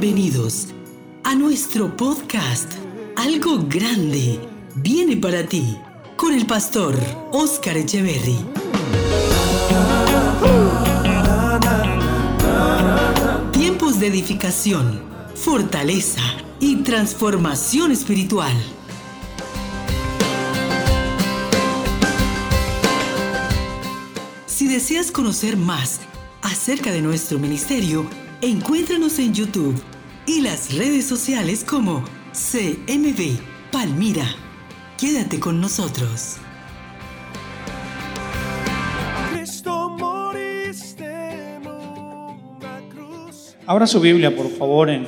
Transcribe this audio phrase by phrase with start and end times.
[0.00, 0.68] Bienvenidos
[1.24, 2.72] a nuestro podcast
[3.16, 4.40] Algo Grande
[4.76, 5.76] viene para ti
[6.16, 6.96] con el pastor
[7.32, 8.38] Oscar Echeverry.
[13.52, 15.02] Tiempos de edificación,
[15.34, 16.22] fortaleza
[16.60, 18.56] y transformación espiritual.
[24.46, 26.00] Si deseas conocer más
[26.40, 28.08] acerca de nuestro ministerio,
[28.40, 29.74] encuéntranos en YouTube
[30.26, 33.38] y las redes sociales como CMB
[33.72, 34.26] Palmira.
[34.98, 36.38] Quédate con nosotros.
[43.66, 45.06] Abra su Biblia, por favor, en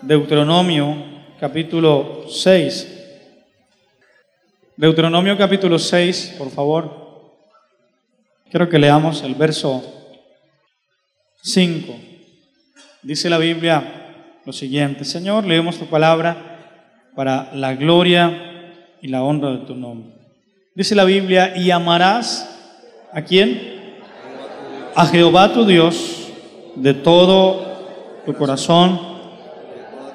[0.00, 0.96] Deuteronomio
[1.40, 2.86] capítulo 6.
[4.76, 7.06] Deuteronomio capítulo 6, por favor.
[8.48, 9.82] Quiero que leamos el verso
[11.42, 11.96] 5.
[13.02, 14.05] Dice la Biblia
[14.46, 16.60] lo siguiente, Señor, leemos tu palabra
[17.16, 18.70] para la gloria
[19.02, 20.14] y la honra de tu nombre.
[20.72, 22.48] Dice la Biblia, y amarás
[23.12, 23.96] a quién?
[24.94, 26.28] A Jehová tu Dios
[26.76, 29.00] de todo tu corazón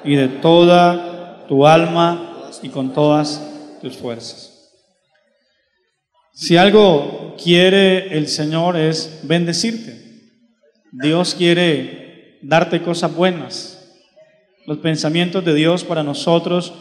[0.02, 4.72] y de toda tu alma y con todas tus fuerzas.
[6.32, 10.30] Si algo quiere el Señor es bendecirte.
[10.90, 13.71] Dios quiere darte cosas buenas.
[14.66, 16.72] Los pensamientos de Dios para nosotros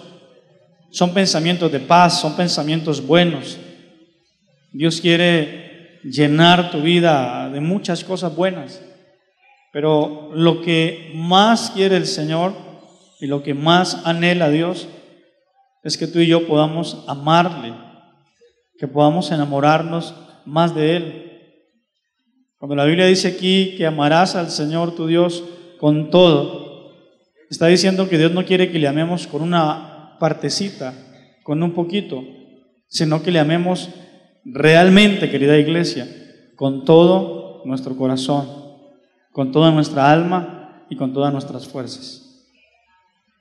[0.91, 3.57] son pensamientos de paz, son pensamientos buenos.
[4.71, 8.81] Dios quiere llenar tu vida de muchas cosas buenas.
[9.71, 12.53] Pero lo que más quiere el Señor
[13.19, 14.87] y lo que más anhela Dios
[15.83, 17.73] es que tú y yo podamos amarle,
[18.77, 20.13] que podamos enamorarnos
[20.45, 21.31] más de Él.
[22.57, 25.43] Cuando la Biblia dice aquí que amarás al Señor tu Dios
[25.79, 26.60] con todo,
[27.51, 30.93] está diciendo que Dios no quiere que le amemos con una partecita,
[31.43, 32.23] con un poquito,
[32.87, 33.89] sino que le amemos
[34.43, 36.07] realmente, querida iglesia,
[36.55, 38.61] con todo nuestro corazón
[39.31, 42.45] con toda nuestra alma y con todas nuestras fuerzas.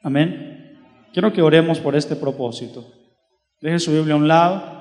[0.02, 0.78] Amén.
[1.12, 2.86] Quiero que oremos por este propósito.
[3.60, 4.80] Deje su Biblia a un lado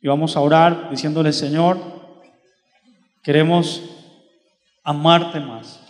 [0.00, 1.78] y vamos a orar diciéndole, Señor,
[3.22, 3.82] queremos
[4.82, 5.81] amarte más.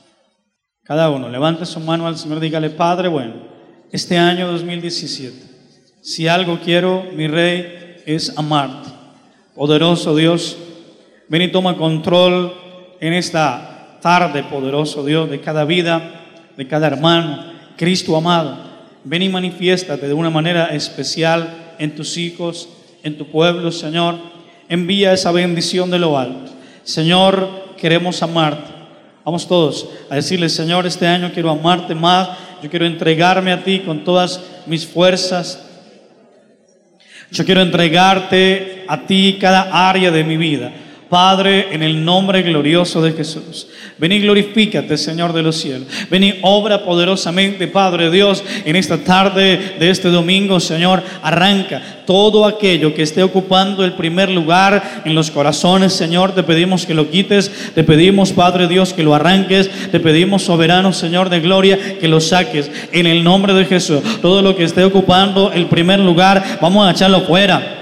[0.84, 3.34] Cada uno, levante su mano al Señor, dígale, Padre, bueno,
[3.93, 5.37] este año 2017,
[6.00, 8.91] si algo quiero, mi Rey, es amarte.
[9.54, 10.56] Poderoso Dios,
[11.28, 12.53] ven y toma control
[12.98, 16.25] en esta tarde, poderoso Dios, de cada vida,
[16.56, 17.53] de cada hermano.
[17.76, 18.59] Cristo amado,
[19.04, 22.69] ven y manifiéstate de una manera especial en tus hijos,
[23.04, 24.16] en tu pueblo, Señor.
[24.69, 26.50] Envía esa bendición de lo alto.
[26.82, 28.71] Señor, queremos amarte.
[29.24, 32.28] Vamos todos a decirle, Señor, este año quiero amarte más.
[32.62, 35.64] Yo quiero entregarme a ti con todas mis fuerzas.
[37.30, 40.72] Yo quiero entregarte a ti cada área de mi vida.
[41.12, 43.66] Padre, en el nombre glorioso de Jesús.
[43.98, 45.86] Ven y glorifícate, Señor de los cielos.
[46.10, 51.02] Ven y obra poderosamente, Padre Dios, en esta tarde de este domingo, Señor.
[51.22, 56.34] Arranca todo aquello que esté ocupando el primer lugar en los corazones, Señor.
[56.34, 57.72] Te pedimos que lo quites.
[57.74, 59.70] Te pedimos, Padre Dios, que lo arranques.
[59.90, 62.70] Te pedimos, soberano, Señor de gloria, que lo saques.
[62.90, 64.00] En el nombre de Jesús.
[64.22, 67.81] Todo lo que esté ocupando el primer lugar, vamos a echarlo fuera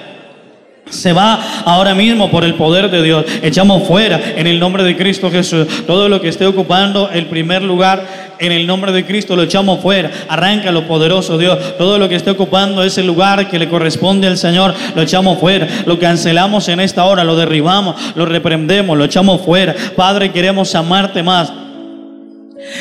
[0.91, 3.25] se va ahora mismo por el poder de Dios.
[3.43, 5.67] Echamos fuera en el nombre de Cristo Jesús.
[5.87, 9.81] Todo lo que esté ocupando el primer lugar en el nombre de Cristo lo echamos
[9.81, 10.11] fuera.
[10.29, 11.77] Arranca lo poderoso Dios.
[11.79, 15.69] Todo lo que esté ocupando ese lugar que le corresponde al Señor lo echamos fuera.
[15.87, 19.75] Lo cancelamos en esta hora, lo derribamos, lo reprendemos, lo echamos fuera.
[19.97, 21.53] Padre, queremos amarte más.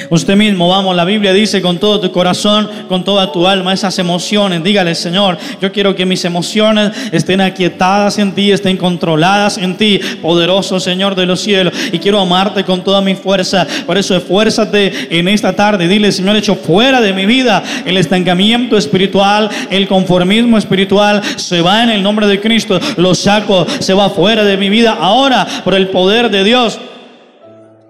[0.10, 3.98] Usted mismo, vamos, la Biblia dice con todo tu corazón, con toda tu alma, esas
[4.00, 9.78] emociones, dígale, Señor, yo quiero que mis emociones estén aquietadas en ti, estén controladas en
[9.78, 13.66] ti, poderoso Señor de los cielos, y quiero amarte con toda mi fuerza.
[13.86, 18.78] Por eso esfuérzate en esta tarde, dile, Señor, hecho fuera de mi vida el estancamiento
[18.78, 24.10] espiritual, el conformismo espiritual, se va en el nombre de Cristo, lo saco, se va
[24.10, 26.80] fuera de mi vida ahora por el poder de Dios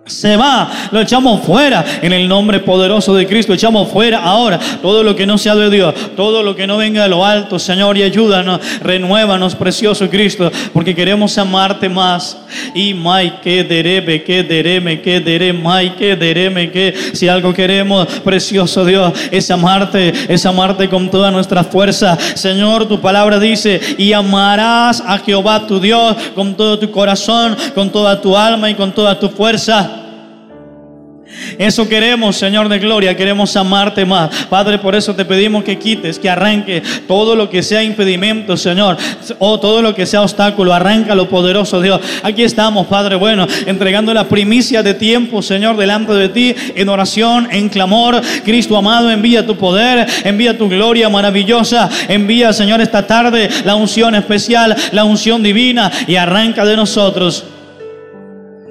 [0.09, 1.85] se va, lo echamos fuera.
[2.01, 5.69] En el nombre poderoso de Cristo, echamos fuera ahora todo lo que no sea de
[5.69, 10.51] Dios, todo lo que no venga de lo alto, Señor, y ayúdanos, renuévanos, precioso Cristo,
[10.73, 12.37] porque queremos amarte más.
[12.73, 16.95] Y mai que derebe, que dereme, que dere, mai que dereme, que.
[17.13, 22.17] Si algo queremos, precioso Dios, es amarte, es amarte con toda nuestra fuerza.
[22.35, 27.91] Señor, tu palabra dice, y amarás a Jehová tu Dios con todo tu corazón, con
[27.91, 29.98] toda tu alma y con toda tu fuerza
[31.57, 34.29] Eso queremos, Señor de gloria, queremos amarte más.
[34.45, 38.97] Padre, por eso te pedimos que quites, que arranque todo lo que sea impedimento, Señor,
[39.39, 41.99] o todo lo que sea obstáculo, arranca lo poderoso Dios.
[42.23, 47.47] Aquí estamos, Padre bueno, entregando la primicia de tiempo, Señor, delante de ti, en oración,
[47.51, 48.21] en clamor.
[48.43, 54.15] Cristo amado, envía tu poder, envía tu gloria maravillosa, envía, Señor, esta tarde la unción
[54.15, 57.45] especial, la unción divina y arranca de nosotros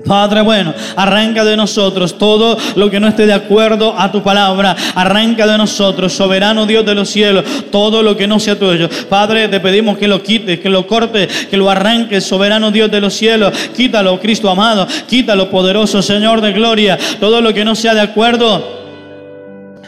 [0.06, 4.76] Padre bueno, arranca de nosotros todo lo que no esté de acuerdo a tu palabra.
[4.94, 8.88] Arranca de nosotros, soberano Dios de los cielos, todo lo que no sea tuyo.
[9.08, 13.00] Padre, te pedimos que lo quites, que lo cortes, que lo arranques, soberano Dios de
[13.00, 13.52] los cielos.
[13.76, 14.86] Quítalo, Cristo amado.
[15.08, 16.98] Quítalo, poderoso Señor de gloria.
[17.20, 18.77] Todo lo que no sea de acuerdo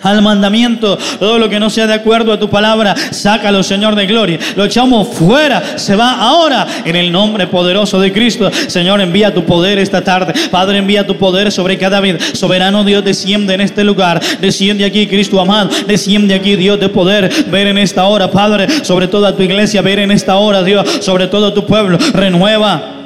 [0.02, 4.06] al mandamiento, todo lo que no sea de acuerdo a tu palabra, sácalo, Señor de
[4.06, 4.38] gloria.
[4.56, 8.50] Lo echamos fuera, se va ahora en el nombre poderoso de Cristo.
[8.68, 10.34] Señor, envía tu poder esta tarde.
[10.50, 12.18] Padre, envía tu poder sobre cada vida.
[12.32, 14.20] Soberano Dios, desciende en este lugar.
[14.40, 15.70] Desciende aquí, Cristo amado.
[15.86, 17.30] Desciende aquí, Dios de poder.
[17.50, 19.82] Ver en esta hora, Padre, sobre toda tu iglesia.
[19.82, 21.98] Ver en esta hora, Dios, sobre todo tu pueblo.
[22.12, 22.99] Renueva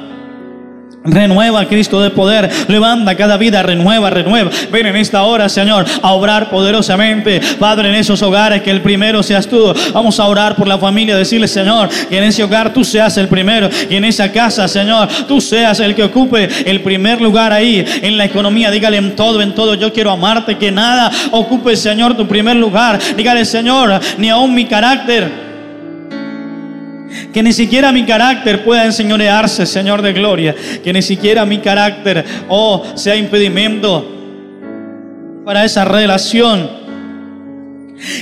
[1.05, 4.49] Renueva Cristo de poder, levanta cada vida, renueva, renueva.
[4.71, 9.21] Ven en esta hora, Señor, a obrar poderosamente, Padre, en esos hogares, que el primero
[9.21, 9.73] seas tú.
[9.93, 13.27] Vamos a orar por la familia, decirle, Señor, que en ese hogar tú seas el
[13.27, 17.85] primero, y en esa casa, Señor, tú seas el que ocupe el primer lugar ahí,
[18.01, 18.71] en la economía.
[18.71, 22.99] Dígale en todo, en todo, yo quiero amarte, que nada ocupe, Señor, tu primer lugar.
[23.15, 25.44] Dígale, Señor, ni aún mi carácter
[27.35, 30.55] que ni siquiera mi carácter pueda enseñorearse, Señor de gloria.
[30.81, 34.09] Que ni siquiera mi carácter, oh, sea impedimento
[35.43, 36.69] para esa relación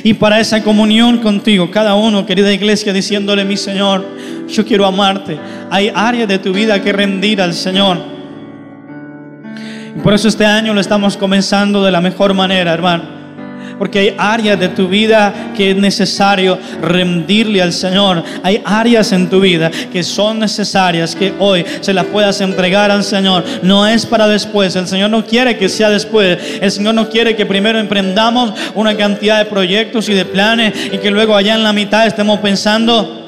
[0.03, 1.69] y para esa comunión contigo.
[1.69, 4.03] Cada uno, querida iglesia, diciéndole, mi Señor,
[4.49, 5.37] yo quiero amarte.
[5.69, 7.99] Hay áreas de tu vida que rendir al Señor.
[9.95, 13.22] Y por eso este año lo estamos comenzando de la mejor manera, hermano
[13.77, 18.23] porque hay áreas de tu vida que es necesario rendirle al Señor.
[18.43, 23.03] Hay áreas en tu vida que son necesarias que hoy se las puedas entregar al
[23.03, 23.43] Señor.
[23.61, 24.75] No es para después.
[24.75, 26.37] El Señor no quiere que sea después.
[26.61, 30.97] El Señor no quiere que primero emprendamos una cantidad de proyectos y de planes y
[30.97, 33.22] que luego allá en la mitad estemos pensando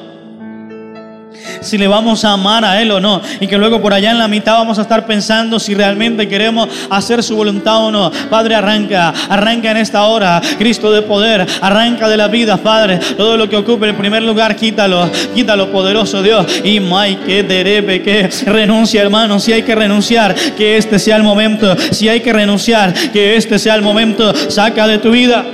[1.60, 3.20] si le vamos a amar a Él o no.
[3.40, 6.68] Y que luego por allá en la mitad vamos a estar pensando si realmente queremos
[6.90, 8.10] hacer su voluntad o no.
[8.30, 10.40] Padre, arranca, arranca en esta hora.
[10.58, 12.98] Cristo de poder, arranca de la vida, Padre.
[13.16, 16.46] Todo lo que ocupe el primer lugar, quítalo, quítalo, poderoso Dios.
[16.64, 19.38] Y May, que derebe, que renuncia, hermano.
[19.40, 21.76] Si hay que renunciar, que este sea el momento.
[21.92, 24.32] Si hay que renunciar, que este sea el momento.
[24.50, 25.44] Saca de tu vida.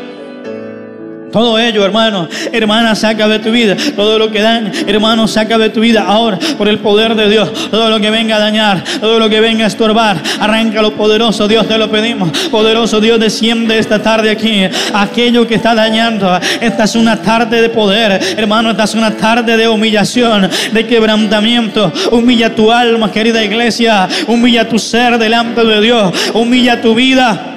[1.33, 3.75] Todo ello, hermano, hermana, saca de tu vida.
[3.97, 7.71] Todo lo que daña, hermano, saca de tu vida ahora por el poder de Dios.
[7.71, 11.49] Todo lo que venga a dañar, todo lo que venga a estorbar, arranca lo poderoso.
[11.49, 12.31] Dios te lo pedimos.
[12.51, 14.65] Poderoso Dios, desciende esta tarde aquí.
[14.93, 16.39] Aquello que está dañando.
[16.61, 18.71] Esta es una tarde de poder, hermano.
[18.71, 21.91] Esta es una tarde de humillación, de quebrantamiento.
[22.11, 24.07] Humilla tu alma, querida iglesia.
[24.27, 26.13] Humilla tu ser delante de Dios.
[26.35, 27.52] Humilla tu vida.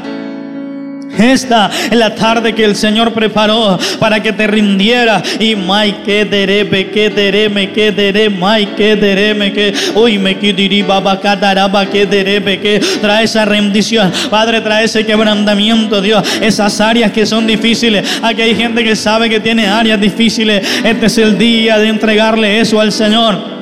[1.17, 5.21] Esta es la tarde que el Señor preparó para que te rindiera.
[5.39, 10.81] Y mai que derebe, que dereme, que dere, mai que dereme, que hoy me quidiri
[10.81, 14.11] baba cataraba, que derebe, que trae esa rendición.
[14.29, 16.23] Padre, trae ese quebrantamiento, Dios.
[16.41, 18.19] Esas áreas que son difíciles.
[18.21, 20.67] Aquí hay gente que sabe que tiene áreas difíciles.
[20.83, 23.54] Este es el día de entregarle eso al Señor.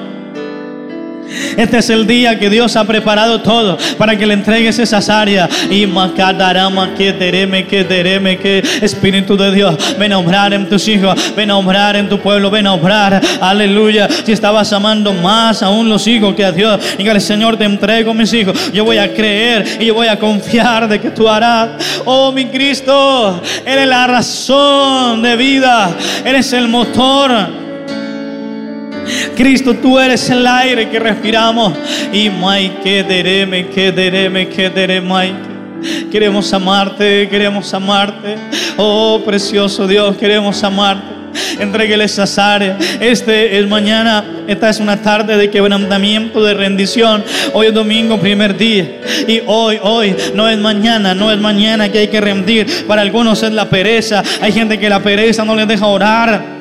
[1.57, 5.49] Este es el día que Dios ha preparado todo para que le entregues esas áreas.
[5.69, 10.87] Y macadarama que dereme, que dereme, que Espíritu de Dios, ven a obrar en tus
[10.87, 13.21] hijos, ven a obrar en tu pueblo, ven a obrar.
[13.41, 14.07] Aleluya.
[14.25, 18.33] Si estabas amando más aún los hijos que a Dios, dígale, Señor, te entrego mis
[18.33, 18.71] hijos.
[18.73, 21.69] Yo voy a creer y yo voy a confiar de que tú harás.
[22.05, 27.62] Oh, mi Cristo, eres la razón de vida, eres el motor
[29.35, 31.73] Cristo, tú eres el aire que respiramos.
[32.11, 35.33] Y mai que dereme, que dereme, que dereme.
[36.11, 38.37] Queremos amarte, queremos amarte.
[38.77, 41.13] Oh, precioso Dios, queremos amarte.
[41.59, 42.77] Entréguele esas áreas.
[42.99, 47.23] Este es mañana, esta es una tarde de quebrantamiento, de rendición.
[47.53, 49.01] Hoy es domingo, primer día.
[49.27, 52.85] Y hoy, hoy, no es mañana, no es mañana que hay que rendir.
[52.87, 54.23] Para algunos es la pereza.
[54.41, 56.53] Hay gente que la pereza no les deja orar.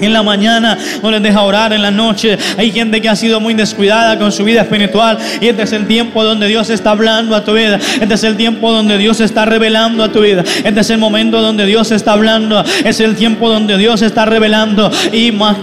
[0.00, 2.38] En la mañana, no les deja orar en la noche.
[2.56, 5.18] Hay gente que ha sido muy descuidada con su vida espiritual.
[5.40, 7.78] Y este es el tiempo donde Dios está hablando a tu vida.
[8.00, 10.44] Este es el tiempo donde Dios está revelando a tu vida.
[10.64, 12.64] Este es el momento donde Dios está hablando.
[12.84, 14.90] Es el tiempo donde Dios está revelando.
[15.12, 15.58] Y más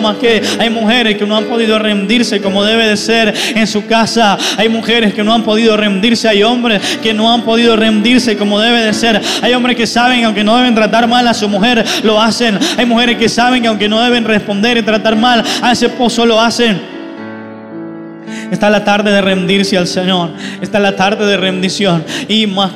[0.00, 3.86] más que hay mujeres que no han podido rendirse como debe de ser en su
[3.86, 4.38] casa.
[4.56, 6.28] Hay mujeres que no han podido rendirse.
[6.28, 9.20] Hay hombres que no han podido rendirse como debe de ser.
[9.42, 12.58] Hay hombres que saben, aunque no deben tratar mal a su mujer, lo hacen.
[12.76, 16.26] Hay mujeres que saben que aunque no deben responder y tratar mal a ese pozo,
[16.26, 16.98] lo hacen.
[18.50, 20.30] Está la tarde de rendirse al Señor.
[20.60, 22.04] Está la tarde de rendición.
[22.28, 22.72] Y más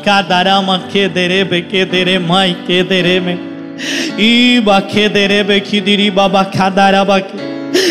[0.93, 3.39] que derebe, que dereme, que dereme.
[4.17, 6.51] Y va que que diriba, va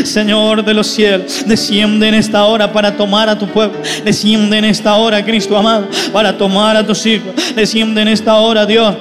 [0.03, 3.77] Señor de los cielos, desciende en esta hora para tomar a tu pueblo.
[4.03, 7.33] Desciende en esta hora, Cristo amado, para tomar a tus hijos.
[7.55, 8.95] Desciende en esta hora, Dios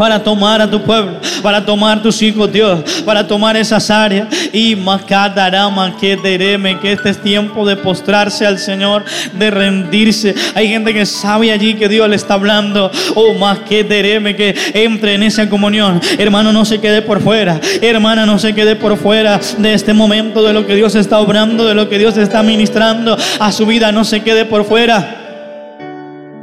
[0.00, 4.28] para tomar a tu pueblo, para tomar tus hijos, Dios, para tomar esas áreas.
[4.50, 9.04] Y Macadarama, que dereme, que este es tiempo de postrarse al Señor,
[9.34, 10.34] de rendirse.
[10.54, 12.90] Hay gente que sabe allí que Dios le está hablando.
[13.14, 16.00] Oh, más que dereme, que entre en esa comunión.
[16.16, 17.60] Hermano, no se quede por fuera.
[17.82, 21.66] Hermana, no se quede por fuera de este momento, de lo que Dios está obrando,
[21.66, 23.92] de lo que Dios está ministrando a su vida.
[23.92, 25.19] No se quede por fuera.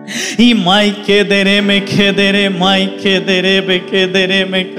[0.37, 4.69] Y mai que dereme, que dere, mai que derebe, que dereme.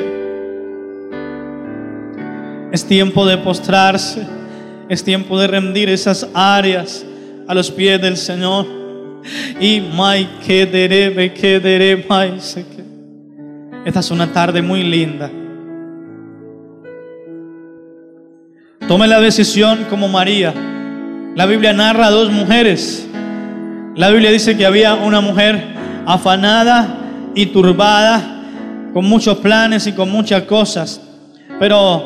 [2.73, 4.27] Es tiempo de postrarse.
[4.89, 7.05] Es tiempo de rendir esas áreas
[7.47, 8.67] a los pies del Señor.
[9.61, 12.39] Y mai que derebe, que dere, mai.
[13.85, 15.31] Esta es una tarde muy linda.
[18.87, 20.55] Tome la decisión como María.
[21.35, 23.08] La Biblia narra a dos mujeres
[23.99, 25.61] la Biblia dice que había una mujer
[26.07, 26.99] afanada
[27.35, 28.45] y turbada,
[28.95, 31.01] con muchos planes y con muchas cosas,
[31.59, 32.05] pero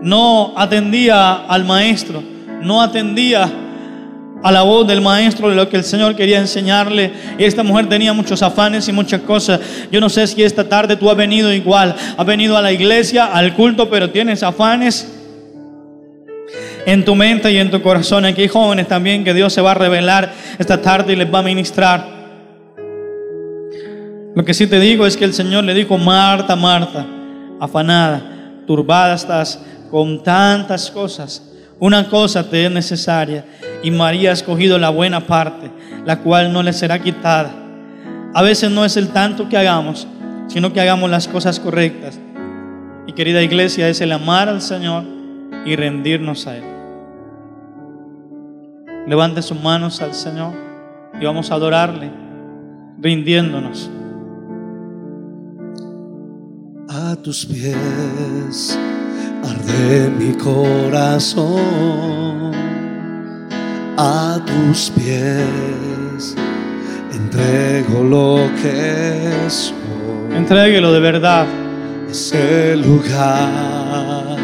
[0.00, 2.22] no atendía al maestro,
[2.62, 3.46] no atendía
[4.42, 7.12] a la voz del maestro de lo que el Señor quería enseñarle.
[7.36, 9.60] Esta mujer tenía muchos afanes y muchas cosas.
[9.92, 13.26] Yo no sé si esta tarde tú has venido igual, has venido a la iglesia,
[13.26, 15.21] al culto, pero tienes afanes
[16.86, 18.24] en tu mente y en tu corazón.
[18.24, 21.40] Aquí hay jóvenes también que Dios se va a revelar esta tarde y les va
[21.40, 22.22] a ministrar.
[24.34, 27.06] Lo que sí te digo es que el Señor le dijo, Marta, Marta,
[27.60, 28.22] afanada,
[28.66, 31.42] turbada estás con tantas cosas.
[31.78, 33.44] Una cosa te es necesaria
[33.82, 35.70] y María ha escogido la buena parte,
[36.06, 37.50] la cual no le será quitada.
[38.34, 40.06] A veces no es el tanto que hagamos,
[40.48, 42.18] sino que hagamos las cosas correctas.
[43.06, 45.04] Y querida iglesia, es el amar al Señor
[45.66, 46.71] y rendirnos a Él.
[49.06, 50.52] Levante sus manos al Señor
[51.20, 52.10] y vamos a adorarle,
[53.00, 53.90] rindiéndonos.
[56.88, 58.78] A tus pies
[59.42, 61.52] arde mi corazón.
[63.96, 66.36] A tus pies
[67.12, 69.74] entrego lo que soy.
[70.36, 71.46] Entréguelo de verdad.
[72.08, 74.36] Es el lugar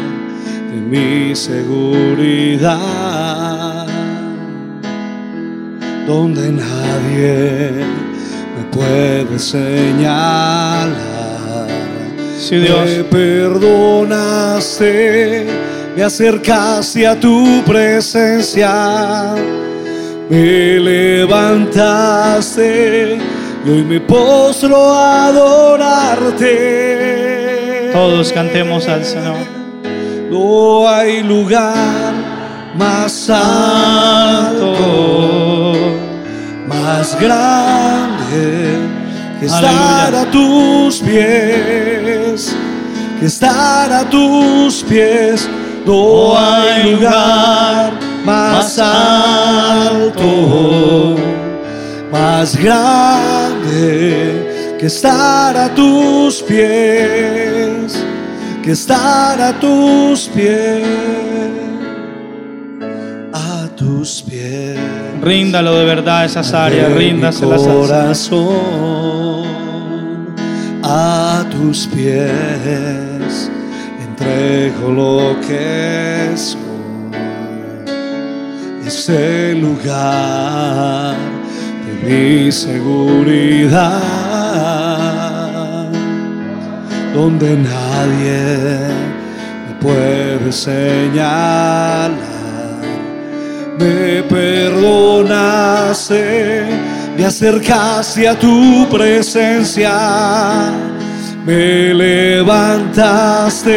[0.71, 2.69] de mi seguridad
[6.09, 7.85] donde nadie
[8.57, 10.89] me puede señalar.
[12.39, 12.79] Si Dios.
[12.83, 15.45] Me perdonaste,
[15.95, 19.35] me acercaste a tu presencia,
[20.31, 22.65] me levantaste
[23.63, 26.47] y hoy me postro a adorarte.
[27.93, 29.37] Todos cantemos al Señor.
[30.31, 32.15] No hay lugar
[32.75, 35.38] más alto
[36.89, 38.79] más grande
[39.39, 42.55] que estar a tus pies,
[43.19, 45.47] que estar a tus pies.
[45.85, 47.93] No hay lugar
[48.25, 50.25] más alto,
[52.11, 53.95] más grande
[54.79, 58.03] que estar a tus pies,
[58.63, 60.83] que estar a tus pies,
[63.33, 65.08] a tus pies.
[65.21, 69.09] Ríndalo de verdad esas áreas, ríndaselas al corazón
[70.81, 73.51] a tus pies,
[74.01, 76.59] entrego lo que soy.
[78.85, 81.15] Es el lugar
[81.85, 84.01] de mi seguridad,
[87.13, 88.87] donde nadie
[89.67, 92.28] me puede señalar
[93.79, 96.19] me perdonaste,
[97.17, 100.69] me acercaste a tu presencia,
[101.45, 103.69] me levantaste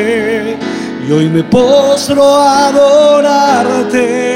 [1.07, 4.33] y hoy me postro a adorarte.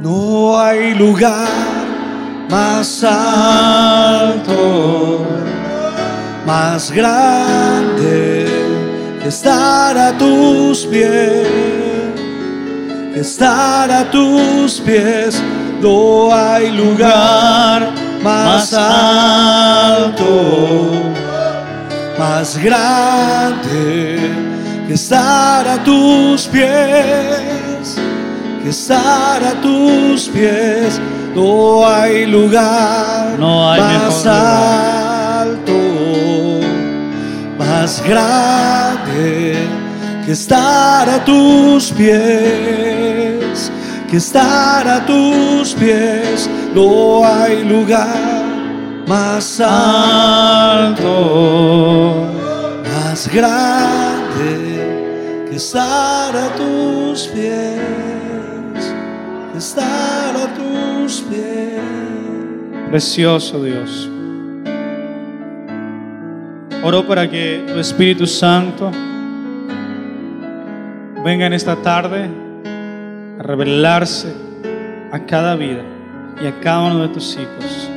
[0.00, 1.48] No hay lugar
[2.50, 4.52] más alto,
[6.46, 8.46] más grande
[9.22, 11.46] que estar a tus pies,
[13.14, 15.42] estar a tus pies.
[15.80, 17.92] No hay lugar
[18.22, 20.22] más alto,
[22.18, 24.20] más grande
[24.86, 27.96] que estar a tus pies,
[28.62, 31.00] que estar a tus pies.
[31.34, 35.72] No hay lugar No hay más alto,
[37.58, 39.81] más grande
[40.24, 43.72] que estar a tus pies,
[44.08, 46.48] que estar a tus pies.
[46.74, 48.44] No hay lugar
[49.06, 51.00] más alto,
[52.84, 54.72] más grande
[55.50, 58.94] que estar a tus pies,
[59.52, 61.80] que estar a tus pies.
[62.88, 64.08] Precioso Dios.
[66.84, 68.90] Oro para que tu Espíritu Santo
[71.24, 72.28] venga en esta tarde
[73.38, 74.32] a revelarse
[75.12, 75.82] a cada vida
[76.42, 77.90] y a cada uno de tus hijos.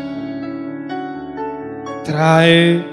[2.04, 2.86] Trae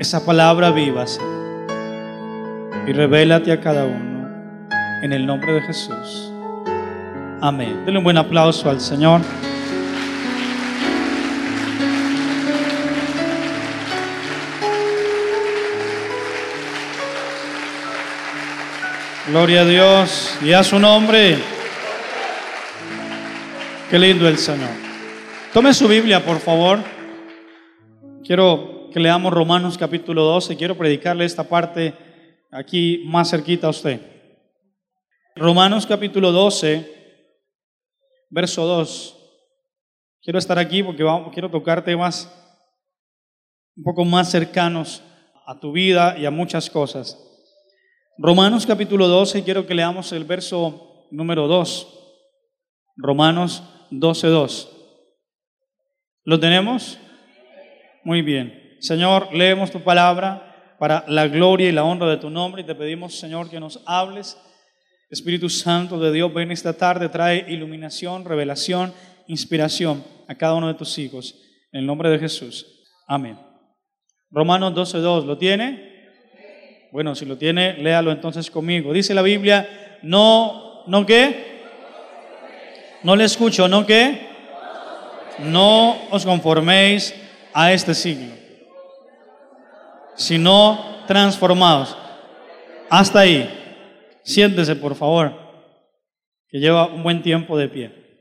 [0.00, 1.04] esa palabra viva,
[2.86, 4.28] y revélate a cada uno
[5.02, 6.32] en el nombre de Jesús.
[7.40, 7.82] Amén.
[7.84, 9.20] Denle un buen aplauso al Señor.
[19.26, 21.38] Gloria a Dios y a su nombre.
[23.88, 24.68] Qué lindo el Señor.
[25.50, 26.80] Tome su Biblia, por favor.
[28.22, 30.58] Quiero que leamos Romanos capítulo 12.
[30.58, 31.94] Quiero predicarle esta parte
[32.50, 33.98] aquí más cerquita a usted.
[35.36, 37.16] Romanos capítulo 12,
[38.28, 39.16] verso 2.
[40.22, 42.30] Quiero estar aquí porque vamos, quiero tocar temas
[43.74, 45.02] un poco más cercanos
[45.46, 47.23] a tu vida y a muchas cosas.
[48.16, 51.88] Romanos capítulo 12, quiero que leamos el verso número 2.
[52.96, 54.68] Romanos 12, 2.
[56.22, 56.96] ¿Lo tenemos?
[58.04, 58.76] Muy bien.
[58.78, 62.76] Señor, leemos tu palabra para la gloria y la honra de tu nombre y te
[62.76, 64.38] pedimos, Señor, que nos hables.
[65.10, 68.92] Espíritu Santo de Dios, ven esta tarde, trae iluminación, revelación,
[69.26, 71.34] inspiración a cada uno de tus hijos.
[71.72, 72.64] En el nombre de Jesús.
[73.08, 73.36] Amén.
[74.30, 75.24] Romanos 12, 2.
[75.24, 75.93] ¿Lo tiene?
[76.94, 78.92] Bueno, si lo tiene, léalo entonces conmigo.
[78.92, 81.64] Dice la Biblia, no, ¿no qué?
[83.02, 84.28] No le escucho, ¿no qué?
[85.40, 87.12] No os conforméis
[87.52, 88.32] a este siglo,
[90.14, 91.96] sino transformados.
[92.88, 93.50] Hasta ahí.
[94.22, 95.32] Siéntese, por favor,
[96.48, 98.20] que lleva un buen tiempo de pie.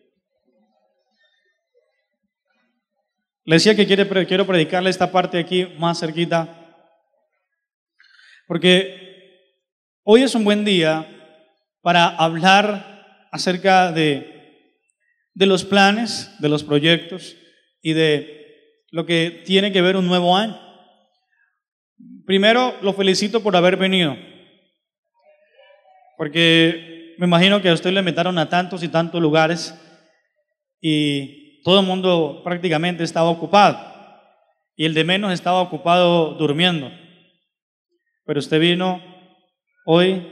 [3.45, 6.62] Le decía que quiere, quiero predicarle esta parte aquí más cerquita
[8.47, 9.49] porque
[10.03, 11.07] hoy es un buen día
[11.81, 14.69] para hablar acerca de,
[15.33, 17.35] de los planes, de los proyectos
[17.81, 20.59] y de lo que tiene que ver un nuevo año.
[22.25, 24.15] Primero, lo felicito por haber venido,
[26.17, 29.73] porque me imagino que a usted le metieron a tantos y tantos lugares
[30.79, 33.93] y todo el mundo prácticamente estaba ocupado
[34.75, 36.91] y el de menos estaba ocupado durmiendo.
[38.25, 39.01] Pero usted vino
[39.85, 40.31] hoy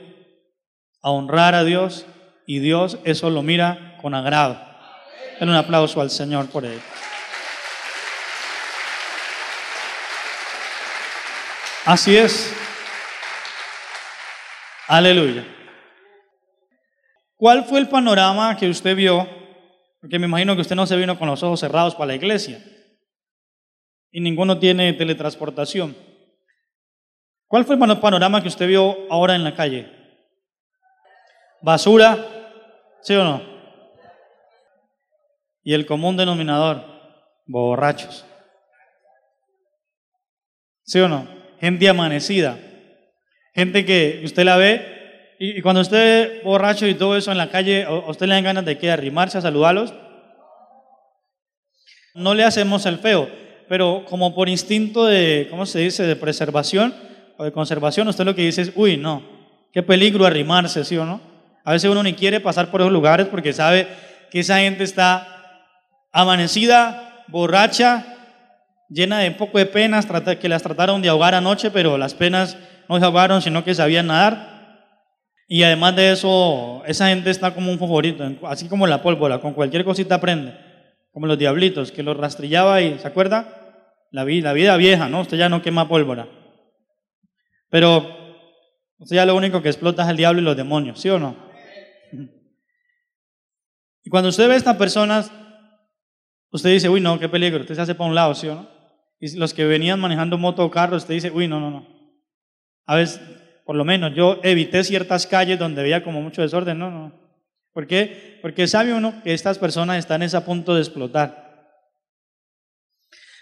[1.02, 2.06] a honrar a Dios
[2.46, 4.60] y Dios eso lo mira con agrado.
[5.40, 6.82] Denle un aplauso al Señor por ello.
[11.86, 12.54] Así es.
[14.88, 15.44] Aleluya.
[17.36, 19.28] ¿Cuál fue el panorama que usted vio?
[20.00, 22.64] Porque me imagino que usted no se vino con los ojos cerrados para la iglesia.
[24.12, 25.96] Y ninguno tiene teletransportación.
[27.52, 29.92] ¿Cuál fue el panorama que usted vio ahora en la calle?
[31.62, 32.18] ¿Basura?
[33.02, 33.42] ¿Sí o no?
[35.62, 36.82] Y el común denominador,
[37.46, 38.24] borrachos.
[40.86, 41.28] ¿Sí o no?
[41.60, 42.58] Gente amanecida.
[43.54, 47.84] Gente que usted la ve y, cuando usted borracho y todo eso en la calle,
[47.84, 48.92] ¿a usted le dan ganas de qué?
[48.92, 49.94] Arrimarse a saludarlos?
[52.14, 53.30] No le hacemos el feo,
[53.68, 57.11] pero como por instinto de, ¿cómo se dice?, de preservación,
[57.42, 59.24] o de conservación, usted lo que dice es, uy, no,
[59.74, 61.20] qué peligro arrimarse, ¿sí o no?
[61.64, 63.88] A veces uno ni quiere pasar por esos lugares porque sabe
[64.30, 65.66] que esa gente está
[66.12, 68.06] amanecida, borracha
[68.90, 70.06] llena de poco de penas,
[70.40, 74.06] que las trataron de ahogar anoche, pero las penas no se ahogaron, sino que sabían
[74.08, 74.86] nadar.
[75.48, 79.54] Y además de eso, esa gente está como un favorito, así como la pólvora, con
[79.54, 80.54] cualquier cosita aprende,
[81.12, 83.80] como los diablitos, que los rastrillaba y, ¿se acuerda?
[84.12, 85.22] La vida, la vida vieja, ¿no?
[85.22, 86.28] Usted ya no quema pólvora.
[87.72, 88.06] Pero
[89.00, 91.36] usted ya lo único que explota es el diablo y los demonios, ¿sí o no?
[94.04, 95.32] Y cuando usted ve a estas personas,
[96.52, 98.70] usted dice, uy, no, qué peligro, usted se hace para un lado, ¿sí o no?
[99.20, 101.88] Y los que venían manejando moto o carro, usted dice, uy, no, no, no.
[102.86, 103.22] A veces,
[103.66, 107.14] por lo menos, yo evité ciertas calles donde veía como mucho desorden, no, no.
[107.72, 108.40] ¿Por qué?
[108.42, 111.41] Porque sabe uno que estas personas están a punto de explotar.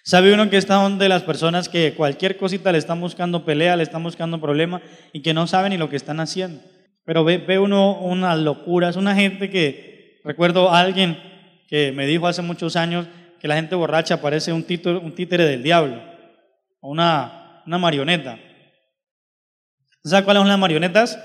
[0.10, 3.84] Sabe uno que están de las personas que cualquier cosita le están buscando pelea, le
[3.84, 4.82] están buscando problema
[5.14, 6.64] y que no saben ni lo que están haciendo.
[7.06, 11.20] Pero ve, ve uno unas locuras, una gente que, recuerdo a alguien
[11.68, 13.06] que me dijo hace muchos años
[13.40, 14.66] que la gente borracha parece un,
[15.04, 16.02] un títere del diablo,
[16.80, 18.40] o una, una marioneta.
[20.04, 21.20] ¿Sabes cuáles son las marionetas?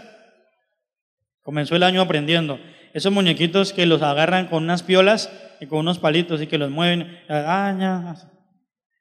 [1.40, 2.60] Comenzó el año aprendiendo.
[2.92, 6.70] Esos muñequitos que los agarran con unas piolas y con unos palitos y que los
[6.70, 7.18] mueven.
[7.30, 8.14] Ah,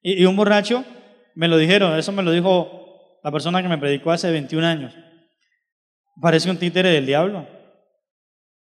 [0.03, 0.83] y, un borracho,
[1.33, 4.93] me lo dijeron, eso me lo dijo la persona que me predicó hace 21 años.
[6.21, 7.47] Parece un títere del diablo.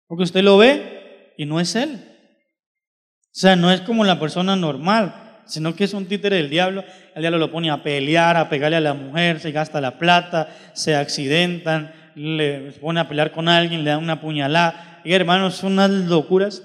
[0.07, 2.01] Porque usted lo ve y no es él.
[2.01, 6.85] O sea, no es como la persona normal, sino que es un títere del diablo.
[7.15, 10.49] El diablo lo pone a pelear, a pegarle a la mujer, se gasta la plata,
[10.75, 15.03] se accidentan, le pone a pelear con alguien, le da una puñalada.
[15.05, 16.63] Y hermanos, son unas locuras.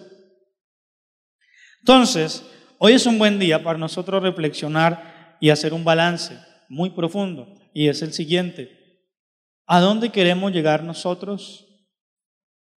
[1.79, 2.45] Entonces,
[2.83, 7.47] hoy es un buen día para nosotros reflexionar y hacer un balance muy profundo.
[7.73, 9.05] Y es el siguiente.
[9.67, 11.67] ¿A dónde queremos llegar nosotros?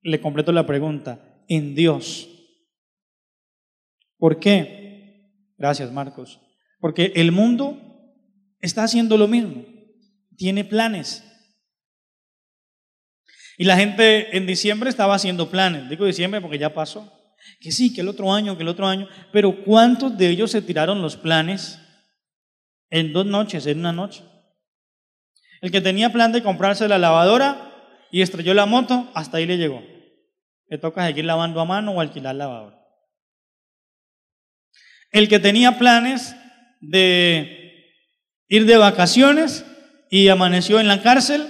[0.03, 1.43] Le completo la pregunta.
[1.49, 2.29] En Dios.
[4.19, 5.55] ¿Por qué?
[5.57, 6.39] Gracias, Marcos.
[6.81, 7.79] Porque el mundo
[8.61, 9.65] está haciendo lo mismo.
[10.37, 11.25] Tiene planes.
[13.57, 15.89] Y la gente en diciembre estaba haciendo planes.
[15.89, 17.11] Digo diciembre porque ya pasó.
[17.61, 19.09] Que sí, que el otro año, que el otro año.
[19.33, 21.81] Pero ¿cuántos de ellos se tiraron los planes
[22.91, 24.23] en dos noches, en una noche?
[25.61, 27.73] El que tenía plan de comprarse la lavadora
[28.11, 29.83] y estrelló la moto, hasta ahí le llegó.
[30.69, 32.79] Le toca seguir lavando a mano o alquilar lavadora.
[35.11, 36.37] El que tenía planes
[36.81, 37.95] de
[38.49, 39.65] ir de vacaciones
[40.11, 41.49] y amaneció en la cárcel,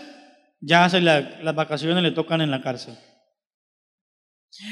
[0.60, 2.96] ya las vacaciones le tocan en la cárcel.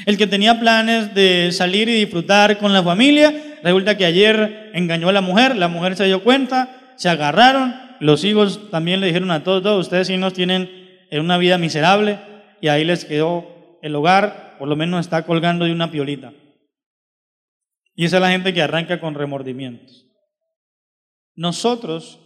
[0.05, 5.09] El que tenía planes de salir y disfrutar con la familia, resulta que ayer engañó
[5.09, 9.31] a la mujer, la mujer se dio cuenta, se agarraron, los hijos también le dijeron
[9.31, 10.69] a todos, ustedes sí nos tienen
[11.09, 12.19] en una vida miserable
[12.61, 16.33] y ahí les quedó el hogar, por lo menos está colgando de una piolita.
[17.95, 20.07] Y esa es la gente que arranca con remordimientos.
[21.35, 22.19] Nosotros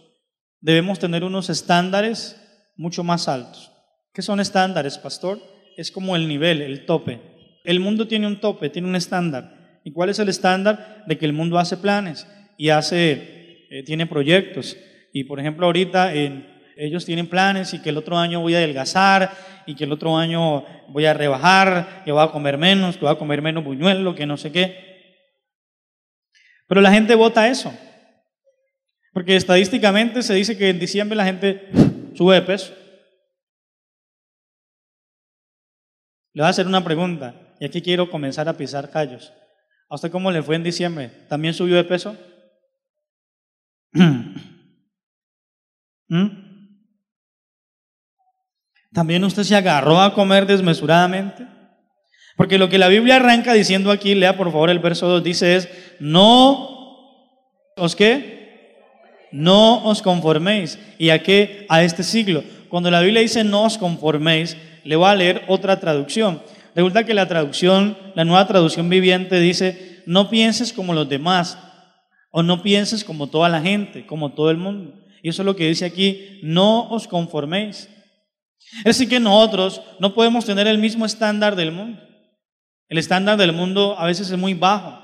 [0.60, 2.40] debemos tener unos estándares
[2.76, 3.72] mucho más altos.
[4.12, 5.40] ¿Qué son estándares, pastor?
[5.76, 7.37] Es como el nivel, el tope.
[7.68, 9.80] El mundo tiene un tope, tiene un estándar.
[9.84, 11.04] ¿Y cuál es el estándar?
[11.06, 12.26] De que el mundo hace planes
[12.56, 14.78] y hace, eh, tiene proyectos.
[15.12, 19.32] Y por ejemplo, ahorita ellos tienen planes y que el otro año voy a adelgazar
[19.66, 23.14] y que el otro año voy a rebajar, que voy a comer menos, que voy
[23.14, 25.28] a comer menos buñuelo, que no sé qué.
[26.68, 27.70] Pero la gente vota eso.
[29.12, 31.68] Porque estadísticamente se dice que en diciembre la gente
[32.14, 32.72] sube de peso.
[36.32, 39.32] Le voy a hacer una pregunta y aquí quiero comenzar a pisar callos.
[39.88, 41.10] ¿A usted cómo le fue en diciembre?
[41.28, 42.16] ¿También subió de peso?
[46.08, 46.48] ¿Mm?
[48.92, 51.46] ¿También usted se agarró a comer desmesuradamente?
[52.36, 55.56] Porque lo que la Biblia arranca diciendo aquí, lea por favor el verso 2, dice
[55.56, 55.68] es,
[55.98, 56.68] no
[57.76, 58.38] os qué,
[59.32, 60.78] no os conforméis.
[60.98, 61.66] ¿Y a qué?
[61.68, 62.42] A este siglo.
[62.68, 66.42] Cuando la Biblia dice no os conforméis, le voy a leer otra traducción.
[66.78, 71.58] Resulta que la traducción, la nueva traducción viviente dice, no pienses como los demás,
[72.30, 74.94] o no pienses como toda la gente, como todo el mundo.
[75.20, 77.88] Y eso es lo que dice aquí, no os conforméis.
[78.76, 82.00] Es decir, que nosotros no podemos tener el mismo estándar del mundo.
[82.88, 85.02] El estándar del mundo a veces es muy bajo.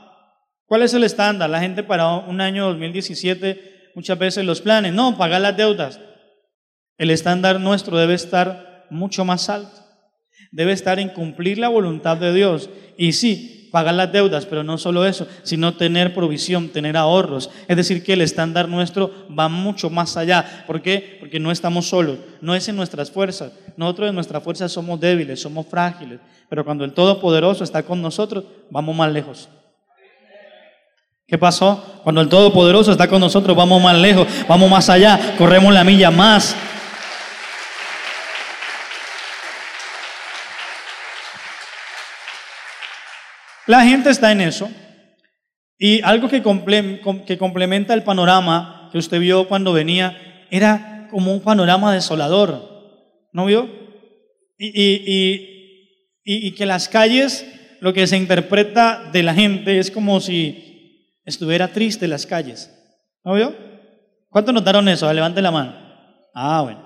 [0.67, 1.51] ¿Cuál es el estándar?
[1.51, 5.99] La gente para un año 2017 muchas veces los planes, no, pagar las deudas.
[6.99, 9.84] El estándar nuestro debe estar mucho más alto.
[10.55, 12.71] Debe estar en cumplir la voluntad de Dios.
[12.97, 17.51] Y sí, pagar las deudas, pero no solo eso, sino tener provisión, tener ahorros.
[17.67, 20.63] Es decir, que el estándar nuestro va mucho más allá.
[20.65, 21.17] ¿Por qué?
[21.19, 23.51] Porque no estamos solos, no es en nuestras fuerzas.
[23.77, 28.45] Nosotros en nuestras fuerzas somos débiles, somos frágiles, pero cuando el Todopoderoso está con nosotros,
[28.71, 29.49] vamos más lejos.
[31.27, 32.01] ¿Qué pasó?
[32.05, 36.13] Cuando el Todopoderoso está con nosotros, vamos más lejos, vamos más allá, corremos la milla
[36.13, 36.55] más.
[43.67, 44.71] La gente está en eso.
[45.79, 46.43] Y algo que,
[47.27, 53.29] que complementa el panorama que usted vio cuando venía era como un panorama desolador.
[53.33, 53.69] ¿No vio?
[54.57, 57.45] Y, que las calles,
[57.81, 62.71] lo que se interpreta de la gente es como si estuviera triste las calles.
[63.25, 63.57] ¿No vio?
[64.29, 65.13] ¿Cuántos notaron eso?
[65.13, 65.75] Levante la mano.
[66.35, 66.85] Ah, bueno.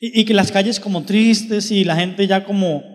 [0.00, 2.93] y que las calles como tristes y la gente ya como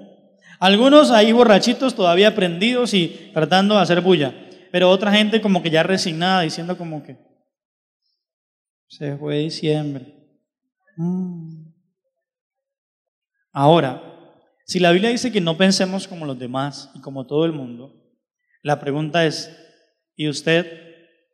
[0.59, 4.33] algunos ahí borrachitos todavía prendidos y tratando de hacer bulla,
[4.71, 7.17] pero otra gente como que ya resignada diciendo como que
[8.87, 10.13] se fue diciembre.
[10.97, 11.69] Mm.
[13.51, 14.03] Ahora,
[14.65, 17.95] si la Biblia dice que no pensemos como los demás y como todo el mundo,
[18.61, 19.55] la pregunta es,
[20.15, 20.67] ¿y usted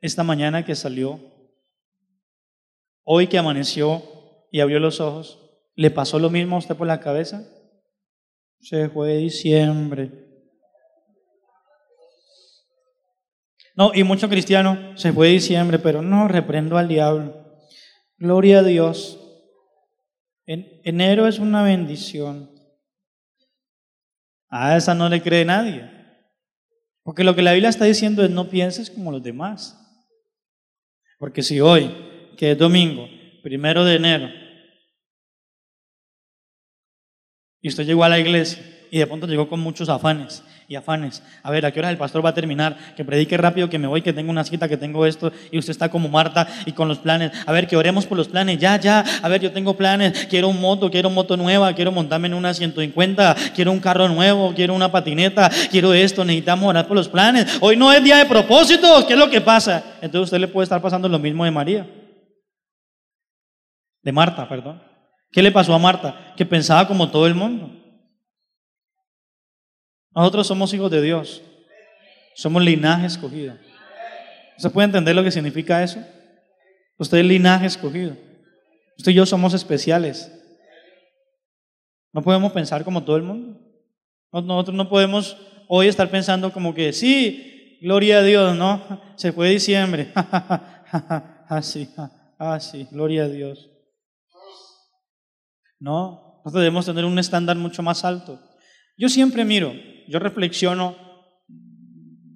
[0.02, 1.20] esta mañana que salió,
[3.04, 4.04] hoy que amaneció
[4.52, 5.40] y abrió los ojos,
[5.76, 7.44] le pasó lo mismo a usted por la cabeza?
[8.60, 10.26] Se fue diciembre.
[13.76, 17.46] No, y mucho cristiano se fue diciembre, pero no reprendo al diablo.
[18.18, 19.20] Gloria a Dios.
[20.46, 22.50] En, enero es una bendición.
[24.50, 25.92] A esa no le cree nadie.
[27.04, 29.82] Porque lo que la Biblia está diciendo es no pienses como los demás.
[31.20, 31.94] Porque si hoy,
[32.38, 33.08] que es domingo,
[33.44, 34.30] primero de enero,
[37.66, 41.24] Y usted llegó a la iglesia y de pronto llegó con muchos afanes y afanes.
[41.42, 42.78] A ver, ¿a qué hora el pastor va a terminar?
[42.96, 45.32] Que predique rápido, que me voy, que tengo una cita, que tengo esto.
[45.50, 47.32] Y usted está como Marta y con los planes.
[47.48, 48.60] A ver, que oremos por los planes.
[48.60, 49.04] Ya, ya.
[49.20, 50.28] A ver, yo tengo planes.
[50.30, 54.54] Quiero un moto, quiero moto nueva, quiero montarme en una 150, quiero un carro nuevo,
[54.54, 56.24] quiero una patineta, quiero esto.
[56.24, 57.58] Necesitamos orar por los planes.
[57.62, 59.06] Hoy no es día de propósitos.
[59.06, 59.84] ¿Qué es lo que pasa?
[60.04, 61.88] Entonces usted le puede estar pasando lo mismo de María.
[64.04, 64.95] De Marta, perdón.
[65.36, 66.34] ¿Qué le pasó a Marta?
[66.38, 67.70] Que pensaba como todo el mundo.
[70.16, 71.42] Nosotros somos hijos de Dios.
[72.36, 73.54] Somos linaje escogido.
[74.56, 76.02] ¿Usted puede entender lo que significa eso?
[76.98, 78.16] Usted es linaje escogido.
[78.98, 80.32] Usted y yo somos especiales.
[82.14, 83.60] No podemos pensar como todo el mundo.
[84.32, 85.36] Nosotros no podemos
[85.68, 89.02] hoy estar pensando como que, sí, gloria a Dios, ¿no?
[89.18, 90.14] Se fue diciembre.
[91.50, 91.90] así,
[92.38, 93.75] así, gloria a Dios.
[95.80, 98.40] No, nosotros debemos tener un estándar mucho más alto.
[98.98, 99.74] Yo siempre miro,
[100.08, 100.96] yo reflexiono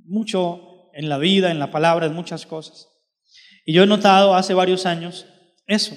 [0.05, 2.87] mucho en la vida, en la palabra, en muchas cosas.
[3.65, 5.25] Y yo he notado hace varios años
[5.67, 5.95] eso,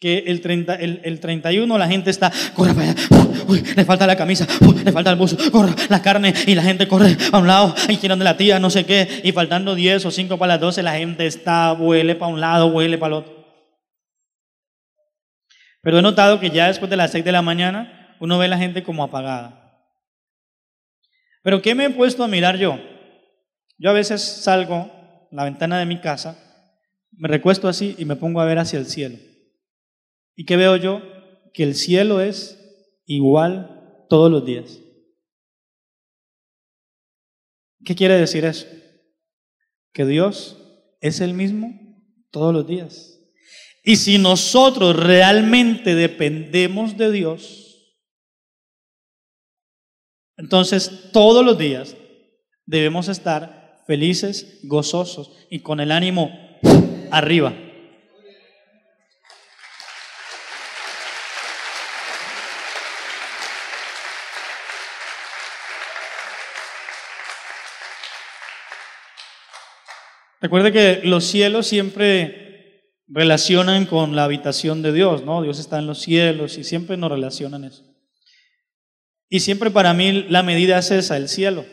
[0.00, 2.96] que el, 30, el, 31 la gente está, corre para allá,
[3.76, 4.48] le falta la camisa,
[4.84, 7.96] le falta el buzo, corre la carne y la gente corre a un lado y
[7.96, 10.94] de la tía, no sé qué, y faltando 10 o 5 para las 12 la
[10.94, 13.31] gente está, huele para un lado, huele para el otro.
[15.82, 18.48] Pero he notado que ya después de las 6 de la mañana uno ve a
[18.48, 19.58] la gente como apagada.
[21.42, 22.78] Pero ¿qué me he puesto a mirar yo?
[23.78, 26.38] Yo a veces salgo a la ventana de mi casa,
[27.10, 29.18] me recuesto así y me pongo a ver hacia el cielo.
[30.36, 31.02] ¿Y qué veo yo?
[31.52, 32.58] Que el cielo es
[33.06, 34.78] igual todos los días.
[37.84, 38.66] ¿Qué quiere decir eso?
[39.92, 40.58] Que Dios
[41.00, 41.76] es el mismo
[42.30, 43.18] todos los días.
[43.82, 47.96] Y si nosotros realmente dependemos de Dios,
[50.36, 51.96] entonces todos los días
[52.64, 56.30] debemos estar felices, gozosos y con el ánimo
[57.10, 57.52] arriba.
[70.40, 72.51] Recuerde que los cielos siempre
[73.12, 75.42] relacionan con la habitación de Dios, ¿no?
[75.42, 77.84] Dios está en los cielos y siempre nos relacionan eso.
[79.28, 81.64] Y siempre para mí la medida es esa, el cielo.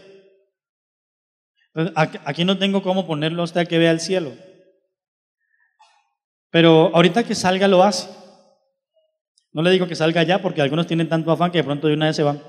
[1.95, 4.33] Aquí no tengo cómo ponerlo hasta que vea el cielo.
[6.51, 8.09] Pero ahorita que salga lo hace.
[9.51, 11.93] No le digo que salga ya porque algunos tienen tanto afán que de pronto de
[11.93, 12.41] una vez se van.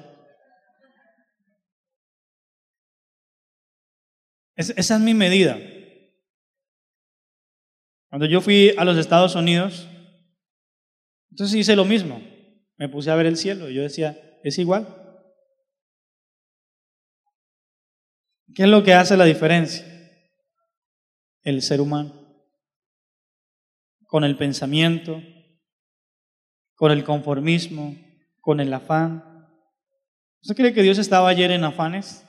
[4.57, 5.59] esa es mi medida.
[8.11, 9.88] Cuando yo fui a los Estados Unidos,
[11.31, 12.20] entonces hice lo mismo.
[12.77, 14.96] Me puse a ver el cielo y yo decía, es igual.
[18.53, 19.87] ¿Qué es lo que hace la diferencia?
[21.42, 22.12] El ser humano.
[24.07, 25.23] Con el pensamiento,
[26.75, 27.96] con el conformismo,
[28.40, 29.46] con el afán.
[30.42, 32.27] ¿Usted cree que Dios estaba ayer en afanes?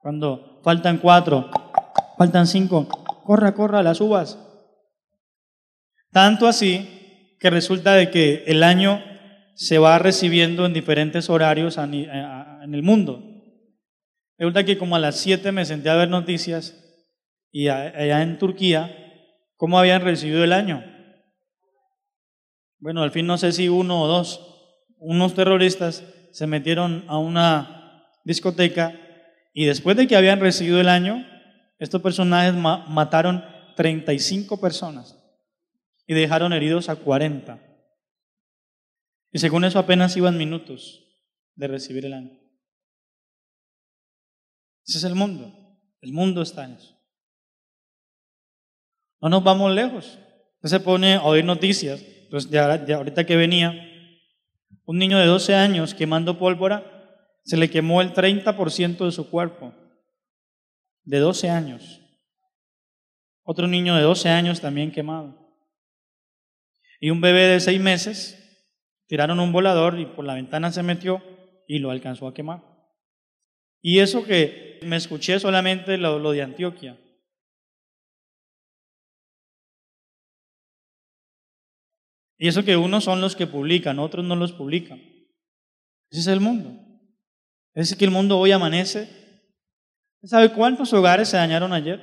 [0.00, 1.48] Cuando faltan cuatro,
[2.18, 4.38] faltan cinco, corra, corra las uvas.
[6.10, 9.02] Tanto así que resulta de que el año
[9.54, 13.22] se va recibiendo en diferentes horarios en el mundo.
[14.38, 16.78] Resulta que como a las 7 me senté a ver noticias
[17.50, 18.96] y allá en Turquía,
[19.56, 20.84] ¿cómo habían recibido el año?
[22.78, 28.08] Bueno, al fin no sé si uno o dos, unos terroristas se metieron a una
[28.24, 28.98] discoteca
[29.54, 31.26] y después de que habían recibido el año,
[31.82, 35.18] estos personajes mataron 35 personas
[36.06, 37.60] y dejaron heridos a 40.
[39.32, 41.02] Y según eso apenas iban minutos
[41.56, 42.38] de recibir el año.
[44.86, 45.52] Ese es el mundo.
[46.00, 46.96] El mundo está en eso.
[49.20, 50.20] No nos vamos lejos.
[50.62, 52.00] Usted se pone a oír noticias.
[52.30, 53.72] Pues de, ahorita que venía,
[54.84, 59.74] un niño de 12 años quemando pólvora, se le quemó el 30% de su cuerpo.
[61.04, 62.00] De 12 años.
[63.44, 65.42] Otro niño de 12 años también quemado.
[67.00, 68.38] Y un bebé de 6 meses,
[69.08, 71.22] tiraron un volador y por la ventana se metió
[71.66, 72.62] y lo alcanzó a quemar.
[73.80, 76.98] Y eso que me escuché solamente lo, de Antioquia.
[82.38, 85.00] Y eso que unos son los que publican, otros no los publican.
[86.10, 86.80] Ese es el mundo.
[87.74, 89.21] Ese que el mundo hoy amanece.
[90.24, 92.00] ¿Sabe cuántos hogares se dañaron ayer?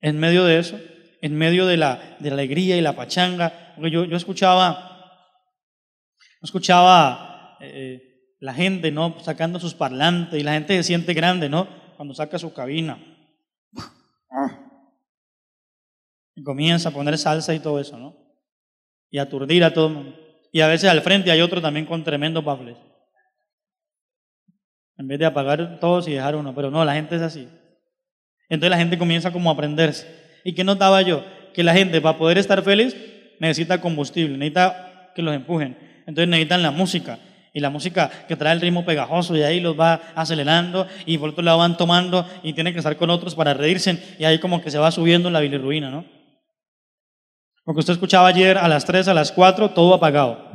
[0.00, 0.78] En medio de eso,
[1.20, 3.74] en medio de la, de la alegría y la pachanga.
[3.78, 5.28] Yo, yo escuchaba,
[6.40, 9.18] escuchaba eh, la gente, ¿no?
[9.22, 11.66] Sacando sus parlantes y la gente se siente grande, ¿no?
[11.96, 12.98] Cuando saca su cabina.
[16.36, 18.14] Y comienza a poner salsa y todo eso, ¿no?
[19.10, 20.16] Y aturdir a todo el mundo.
[20.52, 22.76] Y a veces al frente hay otro también con tremendo baffles.
[24.98, 26.54] En vez de apagar todos y dejar uno.
[26.54, 27.48] Pero no, la gente es así.
[28.48, 30.06] Entonces la gente comienza como a aprenderse.
[30.44, 31.24] ¿Y qué notaba yo?
[31.54, 32.96] Que la gente para poder estar feliz
[33.40, 35.76] necesita combustible, necesita que los empujen.
[36.06, 37.18] Entonces necesitan la música
[37.52, 41.30] y la música que trae el ritmo pegajoso y ahí los va acelerando y por
[41.30, 44.60] otro lado van tomando y tienen que estar con otros para reírse y ahí como
[44.60, 46.04] que se va subiendo la bilirruina, ¿no?
[47.64, 50.50] Porque usted escuchaba ayer a las 3, a las 4, todo apagado.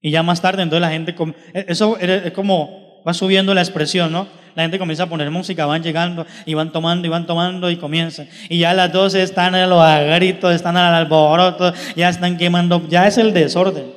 [0.00, 1.14] Y ya más tarde, entonces la gente,
[1.54, 4.28] e, eso es como va subiendo la expresión, ¿no?
[4.54, 7.76] La gente comienza a poner música, van llegando y van tomando y van tomando y
[7.76, 8.28] comienzan.
[8.48, 13.06] Y ya las 12 están a los agritos, están al alboroto, ya están quemando, ya
[13.06, 13.92] es el desorden.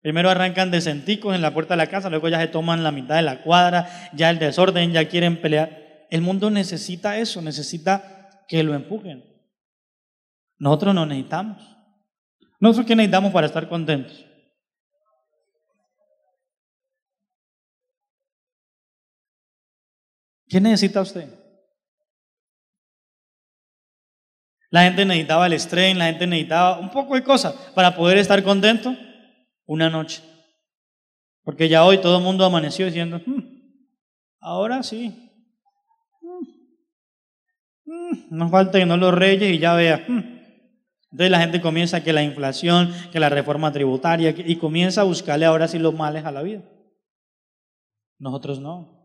[0.00, 2.92] Primero arrancan de centicos en la puerta de la casa, luego ya se toman la
[2.92, 6.06] mitad de la cuadra, ya el desorden, ya quieren pelear.
[6.10, 9.24] El mundo necesita eso, necesita que lo empujen.
[10.58, 11.62] Nosotros no necesitamos.
[12.60, 14.24] ¿Nosotros qué necesitamos para estar contentos?
[20.52, 21.32] ¿Qué necesita usted?
[24.68, 28.42] La gente necesitaba el estrés, la gente necesitaba un poco de cosas para poder estar
[28.42, 28.94] contento
[29.64, 30.22] una noche.
[31.42, 33.40] Porque ya hoy todo el mundo amaneció diciendo, hmm,
[34.40, 35.32] ahora sí.
[36.20, 36.44] Hmm,
[37.86, 40.04] hmm, no falta que no los reyes y ya vea.
[40.06, 45.46] Entonces la gente comienza que la inflación, que la reforma tributaria, y comienza a buscarle
[45.46, 46.62] ahora sí los males a la vida.
[48.18, 49.01] Nosotros no.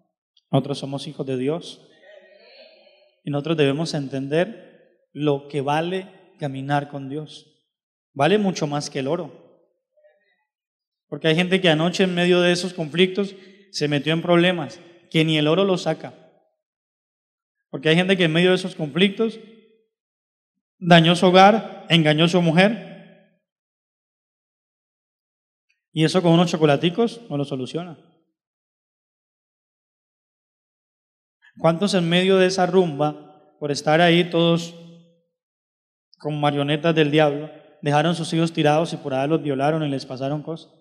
[0.52, 1.88] Nosotros somos hijos de Dios.
[3.24, 6.08] Y nosotros debemos entender lo que vale
[6.40, 7.58] caminar con Dios.
[8.14, 9.48] Vale mucho más que el oro.
[11.08, 13.36] Porque hay gente que anoche en medio de esos conflictos
[13.72, 14.80] se metió en problemas
[15.10, 16.14] que ni el oro lo saca.
[17.70, 19.40] Porque hay gente que en medio de esos conflictos
[20.80, 22.88] dañó su hogar, engañó a su mujer.
[25.92, 27.98] Y eso con unos chocolaticos no lo soluciona.
[31.58, 34.76] ¿Cuántos en medio de esa rumba, por estar ahí todos
[36.20, 37.50] con marionetas del diablo,
[37.82, 40.72] dejaron sus hijos tirados y por ahí los violaron y les pasaron cosas?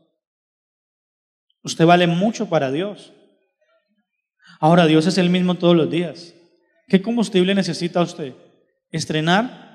[1.62, 3.12] Usted vale mucho para Dios.
[4.60, 6.34] Ahora, Dios es el mismo todos los días.
[6.88, 8.34] ¿Qué combustible necesita usted?
[8.90, 9.66] ¿Estrenar?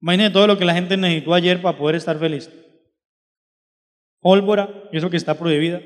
[0.00, 2.50] Imagínese todo lo que la gente necesitó ayer para poder estar feliz.
[4.20, 5.80] Pólvora, eso que está prohibida.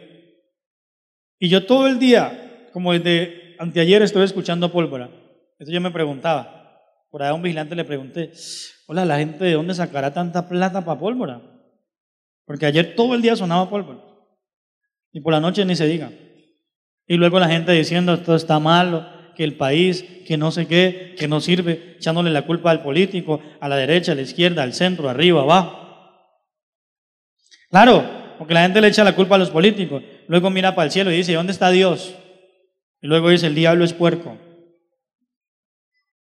[1.38, 5.07] Y yo todo el día, como desde anteayer, estoy escuchando pólvora.
[5.52, 8.33] Entonces yo me preguntaba, por ahí a un vigilante le pregunté,
[8.87, 11.40] hola, la gente de dónde sacará tanta plata para pólvora?
[12.44, 14.00] Porque ayer todo el día sonaba pólvora.
[15.12, 16.10] Y por la noche ni se diga.
[17.06, 21.15] Y luego la gente diciendo esto está malo, que el país, que no sé qué,
[21.17, 24.75] que no sirve, echándole la culpa al político, a la derecha, a la izquierda, al
[24.75, 25.79] centro, arriba, abajo.
[27.71, 30.02] Claro, Porque la gente le echa la culpa a los políticos.
[30.29, 32.14] Luego mira para el cielo y dice, ¿dónde está Dios?
[33.00, 34.37] Y luego dice, el diablo es puerco.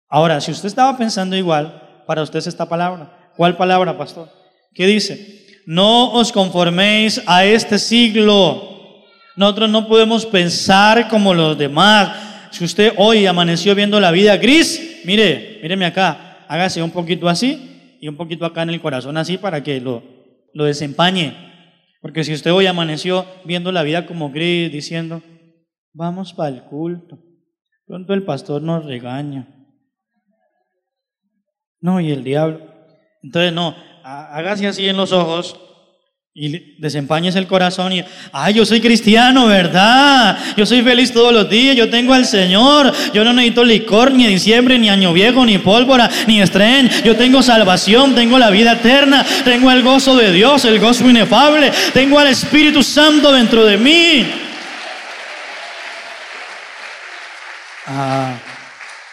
[0.08, 3.32] Ahora, si usted estaba pensando igual, para usted es esta palabra.
[3.36, 4.30] ¿Cuál palabra, pastor?
[4.72, 5.44] ¿Qué dice?
[5.66, 8.76] No os conforméis a este siglo.
[9.34, 12.48] Nosotros no podemos pensar como los demás.
[12.52, 17.96] Si usted hoy amaneció viendo la vida gris, mire, míreme acá, hágase un poquito así
[18.00, 20.02] y un poquito acá en el corazón así para que lo,
[20.54, 21.45] lo desempañe.
[22.06, 25.24] Porque si usted hoy amaneció viendo la vida como gris, diciendo,
[25.92, 27.18] vamos para el culto,
[27.84, 29.48] pronto el pastor nos regaña.
[31.80, 32.60] No, y el diablo.
[33.24, 35.60] Entonces, no, hágase así en los ojos
[36.38, 40.36] y desempañes el corazón y, ay, yo soy cristiano, ¿verdad?
[40.54, 44.26] Yo soy feliz todos los días, yo tengo al Señor, yo no necesito licor, ni
[44.26, 49.24] diciembre, ni año viejo, ni pólvora, ni estrén, yo tengo salvación, tengo la vida eterna,
[49.46, 54.26] tengo el gozo de Dios, el gozo inefable, tengo al Espíritu Santo dentro de mí.
[57.86, 58.34] Ah,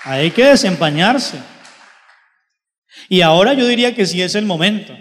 [0.03, 1.37] hay que desempañarse.
[3.07, 4.93] Y ahora yo diría que sí es el momento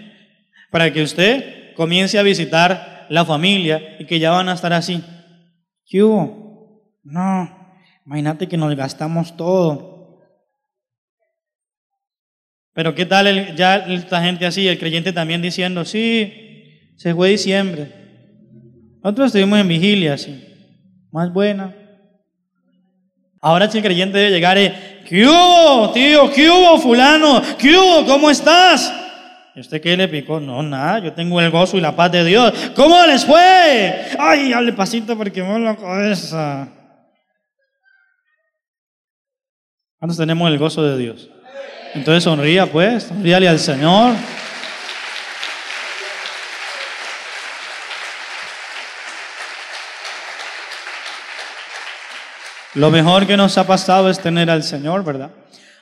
[0.71, 5.03] para que usted comience a visitar la familia y que ya van a estar así.
[5.85, 6.99] ¿Qué hubo?
[7.03, 10.21] No, imagínate que nos gastamos todo.
[12.73, 17.91] Pero ¿qué tal ya esta gente así, el creyente también diciendo, sí, se fue diciembre.
[19.03, 20.43] Nosotros estuvimos en vigilia, sí,
[21.11, 21.75] más buena.
[23.41, 24.57] Ahora si el creyente debe llegar,
[25.07, 26.31] ¿qué hubo, tío?
[26.31, 27.41] ¿Qué hubo, fulano?
[27.59, 28.05] ¿Qué hubo?
[28.05, 29.02] ¿Cómo estás?
[29.55, 30.39] ¿Y usted qué le picó?
[30.39, 32.51] No, nada, yo tengo el gozo y la paz de Dios.
[32.75, 34.07] ¿Cómo les fue?
[34.17, 36.67] Ay, hable pasito porque me la cabeza.
[39.99, 41.29] ¿Cuántos tenemos el gozo de Dios?
[41.93, 44.15] Entonces sonría pues, sonríale al Señor.
[52.73, 55.29] Lo mejor que nos ha pasado es tener al Señor, ¿verdad?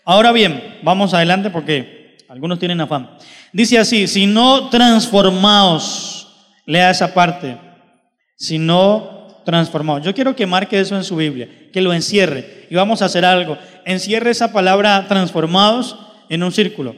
[0.03, 3.17] Ahora bien, vamos adelante porque algunos tienen afán.
[3.53, 6.27] Dice así, si no transformaos,
[6.65, 7.57] lea esa parte,
[8.37, 10.03] si no transformaos.
[10.03, 13.25] Yo quiero que marque eso en su Biblia, que lo encierre y vamos a hacer
[13.25, 13.57] algo.
[13.85, 15.97] Encierre esa palabra transformados
[16.29, 16.95] en un círculo.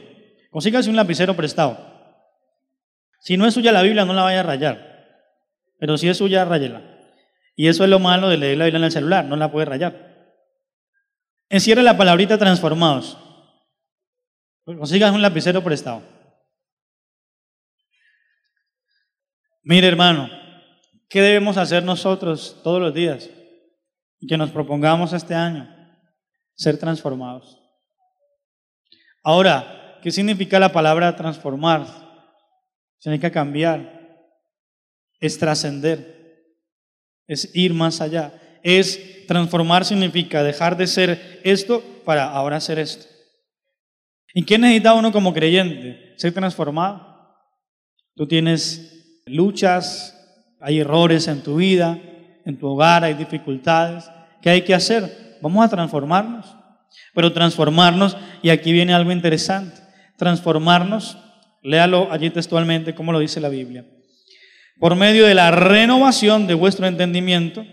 [0.50, 1.92] Consígase un lapicero prestado.
[3.20, 4.94] Si no es suya la Biblia, no la vaya a rayar.
[5.80, 6.82] Pero si es suya, rayela.
[7.56, 9.66] Y eso es lo malo de leer la Biblia en el celular, no la puede
[9.66, 10.14] rayar.
[11.48, 13.18] Encierra la palabrita transformados.
[14.64, 16.02] Consigas un lapicero prestado.
[19.64, 20.28] Mire, hermano,
[21.08, 23.28] ¿qué debemos hacer nosotros todos los días?
[24.20, 25.68] Y que nos propongamos este año
[26.54, 27.58] ser transformados.
[29.22, 31.86] Ahora, ¿qué significa la palabra transformar?
[32.98, 34.28] Significa cambiar,
[35.20, 36.14] es trascender
[37.26, 38.32] es ir más allá.
[38.62, 43.06] Es transformar significa dejar de ser esto para ahora ser esto.
[44.34, 46.14] ¿Y qué necesita uno como creyente?
[46.16, 47.12] Ser transformado.
[48.14, 48.93] Tú tienes
[49.26, 50.10] luchas,
[50.60, 51.98] hay errores en tu vida,
[52.44, 54.10] en tu hogar, hay dificultades.
[54.42, 55.38] ¿Qué hay que hacer?
[55.40, 56.46] Vamos a transformarnos.
[57.14, 59.80] Pero transformarnos, y aquí viene algo interesante,
[60.16, 61.18] transformarnos,
[61.62, 63.84] léalo allí textualmente, como lo dice la Biblia
[64.78, 67.64] por medio de la renovación de vuestro entendimiento,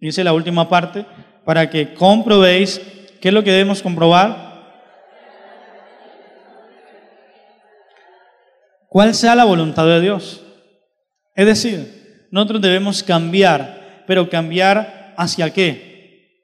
[0.00, 1.06] dice la última parte,
[1.44, 2.80] para que comprobéis,
[3.20, 4.48] ¿qué es lo que debemos comprobar?
[8.88, 10.42] ¿Cuál sea la voluntad de Dios?
[11.38, 16.42] Es decir, nosotros debemos cambiar, pero cambiar hacia qué?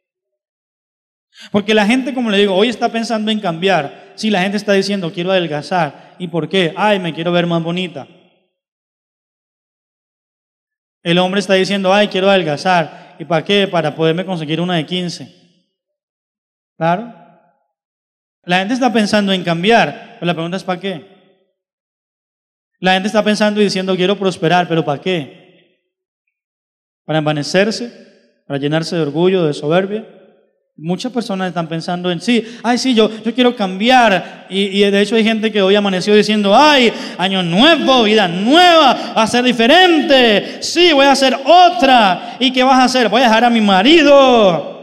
[1.51, 4.13] Porque la gente, como le digo, hoy está pensando en cambiar.
[4.15, 6.15] Si la gente está diciendo, quiero adelgazar.
[6.21, 6.73] ¿Y por qué?
[6.77, 8.07] Ay, me quiero ver más bonita.
[11.03, 13.17] El hombre está diciendo, ay, quiero adelgazar.
[13.19, 13.67] ¿Y para qué?
[13.67, 15.35] Para poderme conseguir una de 15.
[16.77, 17.13] ¿Claro?
[18.45, 21.14] La gente está pensando en cambiar, pero la pregunta es ¿para qué?
[22.85, 25.81] La gente está pensando y diciendo, quiero prosperar, pero ¿para qué?
[27.07, 27.91] ¿Para envanecerse?
[28.47, 30.07] ¿Para llenarse de orgullo, de soberbia?
[30.77, 34.49] Muchas personas están pensando en sí, ay, sí, yo, yo quiero cambiar.
[34.51, 39.23] Y, de hecho hay gente que hoy amaneció diciendo, ay, año nuevo, vida nueva, va
[39.23, 40.63] a ser diferente.
[40.63, 42.37] Sí, voy a hacer otra.
[42.39, 43.09] ¿Y qué vas a hacer?
[43.09, 44.74] Voy a dejar a mi marido.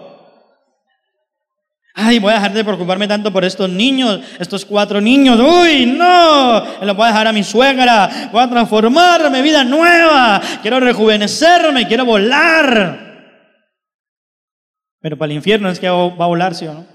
[1.93, 5.39] Ay, voy a dejar de preocuparme tanto por estos niños, estos cuatro niños.
[5.39, 8.29] Uy, no, lo voy a dejar a mi suegra.
[8.31, 10.41] Voy a transformarme, vida nueva.
[10.61, 13.11] Quiero rejuvenecerme, quiero volar.
[15.01, 16.85] Pero para el infierno es que va a volar, ¿sí o no?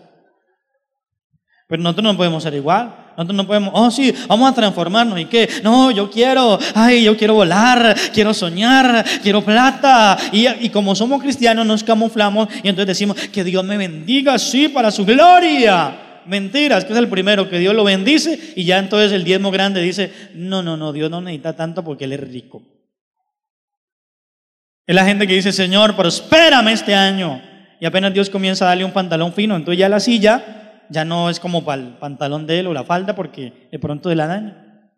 [1.68, 3.05] Pero nosotros no podemos ser igual.
[3.16, 5.18] Nosotros no podemos, oh sí, vamos a transformarnos.
[5.18, 5.48] ¿Y qué?
[5.62, 10.18] No, yo quiero, ay, yo quiero volar, quiero soñar, quiero plata.
[10.32, 14.90] Y, como somos cristianos nos camuflamos y entonces decimos, que Dios me bendiga, sí, para
[14.90, 16.02] su gloria.
[16.26, 19.80] Mentiras, que es el primero, que Dios lo bendice y ya entonces el diezmo grande
[19.80, 22.62] dice, no, no, no, Dios no necesita tanto porque Él es rico.
[24.86, 27.40] Es la gente que dice, Señor, prospérame este año.
[27.80, 31.30] Y apenas Dios comienza a darle un pantalón fino, entonces ya la silla ya no
[31.30, 34.26] es como para el pantalón de él o la falda porque de pronto de la
[34.26, 34.92] daña.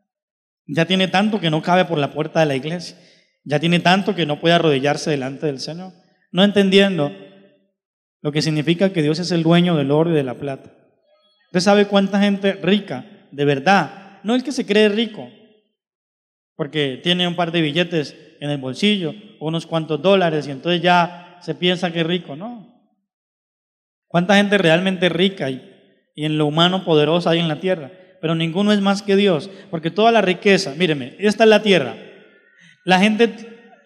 [0.67, 2.97] Ya tiene tanto que no cabe por la puerta de la iglesia.
[3.45, 5.93] Ya tiene tanto que no puede arrodillarse delante del Señor.
[6.31, 7.11] No entendiendo
[8.21, 10.73] lo que significa que Dios es el dueño del oro y de la plata.
[11.47, 15.31] Usted sabe cuánta gente rica, de verdad, no el que se cree rico,
[16.57, 21.39] porque tiene un par de billetes en el bolsillo, unos cuantos dólares, y entonces ya
[21.41, 22.79] se piensa que es rico, ¿no?
[24.09, 25.68] ¿Cuánta gente realmente rica y
[26.19, 27.93] y en lo humano poderosa hay en la tierra.
[28.21, 31.95] Pero ninguno es más que Dios, porque toda la riqueza, míreme, esta es la tierra.
[32.85, 33.33] La gente,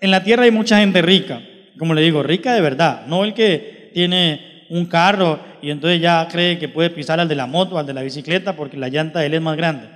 [0.01, 1.43] en la tierra hay mucha gente rica,
[1.79, 6.27] como le digo, rica de verdad, no el que tiene un carro y entonces ya
[6.27, 9.21] cree que puede pisar al de la moto, al de la bicicleta, porque la llanta
[9.21, 9.91] de él es más grande.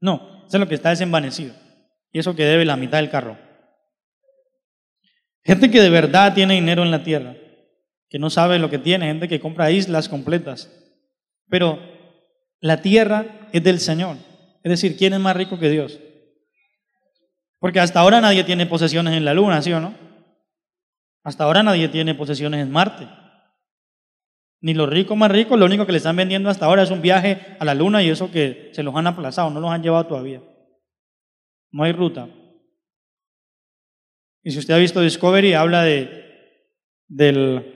[0.00, 1.54] No, eso es lo que está desenvanecido.
[2.10, 3.38] Y eso que debe la mitad del carro.
[5.44, 7.36] Gente que de verdad tiene dinero en la tierra,
[8.10, 10.82] que no sabe lo que tiene, gente que compra islas completas.
[11.48, 11.78] Pero
[12.60, 14.16] la tierra es del Señor.
[14.62, 16.00] Es decir, ¿quién es más rico que Dios?
[17.58, 19.94] Porque hasta ahora nadie tiene posesiones en la luna, ¿sí o no?
[21.22, 23.08] Hasta ahora nadie tiene posesiones en Marte.
[24.60, 27.02] Ni los ricos más ricos, lo único que le están vendiendo hasta ahora es un
[27.02, 30.06] viaje a la luna y eso que se los han aplazado, no los han llevado
[30.06, 30.42] todavía.
[31.70, 32.28] No hay ruta.
[34.42, 36.64] Y si usted ha visto Discovery, habla de,
[37.08, 37.75] del,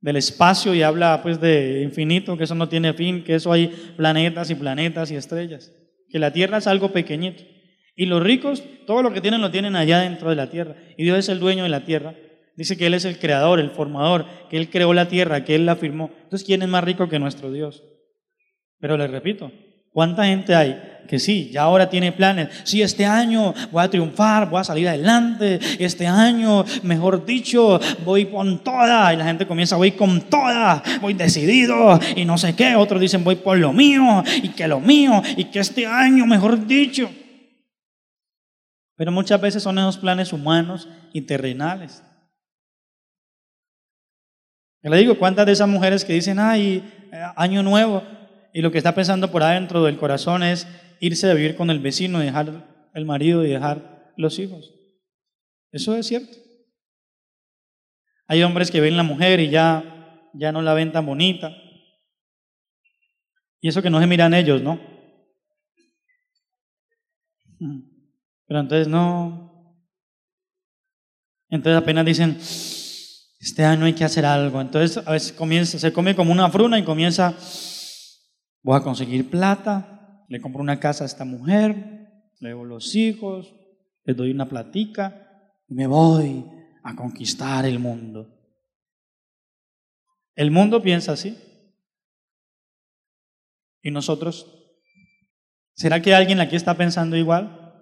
[0.00, 3.68] del espacio y habla pues de infinito, que eso no tiene fin, que eso hay
[3.96, 5.72] planetas y planetas y estrellas,
[6.08, 7.42] que la tierra es algo pequeñito.
[7.96, 10.76] Y los ricos, todo lo que tienen lo tienen allá dentro de la tierra.
[10.96, 12.14] Y Dios es el dueño de la tierra.
[12.56, 15.66] Dice que Él es el creador, el formador, que Él creó la tierra, que Él
[15.66, 16.10] la firmó.
[16.22, 17.82] Entonces, ¿quién es más rico que nuestro Dios?
[18.78, 19.50] Pero les repito,
[19.92, 22.48] ¿Cuánta gente hay que sí, ya ahora tiene planes?
[22.64, 25.58] Sí, este año voy a triunfar, voy a salir adelante.
[25.78, 29.12] Este año, mejor dicho, voy con toda.
[29.14, 32.76] Y la gente comienza, voy con toda, voy decidido y no sé qué.
[32.76, 36.66] Otros dicen, voy por lo mío y que lo mío y que este año, mejor
[36.66, 37.10] dicho.
[38.98, 42.02] Pero muchas veces son esos planes humanos y terrenales.
[44.82, 46.82] le digo, ¿cuántas de esas mujeres que dicen, ay,
[47.12, 48.02] eh, año nuevo,
[48.58, 50.66] y lo que está pensando por adentro del corazón es
[50.98, 54.74] irse a vivir con el vecino, dejar el marido y dejar los hijos.
[55.70, 56.36] Eso es cierto.
[58.26, 61.56] Hay hombres que ven la mujer y ya, ya no la ven tan bonita.
[63.60, 64.80] Y eso que no se miran ellos, ¿no?
[68.48, 69.86] Pero entonces no.
[71.48, 72.36] Entonces apenas dicen,
[73.38, 74.60] este año hay que hacer algo.
[74.60, 77.36] Entonces a veces comienza, se come como una fruna y comienza
[78.62, 81.74] Voy a conseguir plata, le compro una casa a esta mujer,
[82.40, 83.54] le doy los hijos,
[84.04, 86.44] le doy una platica y me voy
[86.82, 88.34] a conquistar el mundo.
[90.34, 91.36] El mundo piensa así.
[93.82, 94.46] ¿Y nosotros?
[95.74, 97.72] ¿Será que alguien aquí está pensando igual?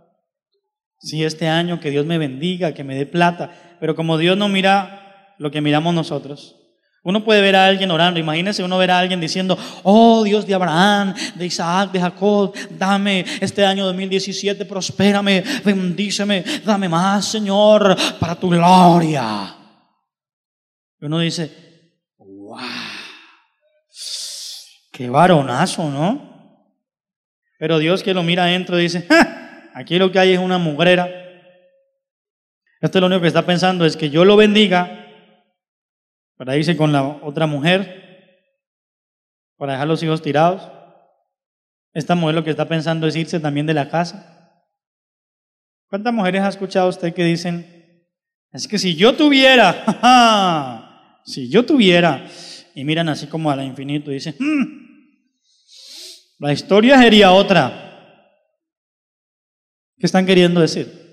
[0.98, 4.48] Si este año que Dios me bendiga, que me dé plata, pero como Dios no
[4.48, 6.65] mira lo que miramos nosotros,
[7.06, 10.54] uno puede ver a alguien orando, imagínese uno ver a alguien diciendo, oh Dios de
[10.54, 18.34] Abraham, de Isaac, de Jacob, dame este año 2017, prospérame, bendíceme, dame más, Señor, para
[18.34, 19.54] tu gloria.
[21.00, 21.48] Y uno dice,
[22.18, 22.58] wow,
[24.90, 26.58] qué varonazo, ¿no?
[27.56, 29.06] Pero Dios que lo mira adentro dice,
[29.74, 31.08] aquí lo que hay es una mugrera.
[32.80, 35.05] Esto es lo único que está pensando, es que yo lo bendiga
[36.36, 38.40] para irse con la otra mujer,
[39.56, 40.70] para dejar los hijos tirados.
[41.92, 44.62] Esta mujer lo que está pensando es irse también de la casa.
[45.88, 48.04] ¿Cuántas mujeres ha escuchado usted que dicen,
[48.52, 52.26] es que si yo tuviera, si yo tuviera,
[52.74, 54.86] y miran así como a la infinito y dicen, hmm,
[56.38, 57.82] la historia sería otra.
[59.98, 61.06] ¿Qué están queriendo decir?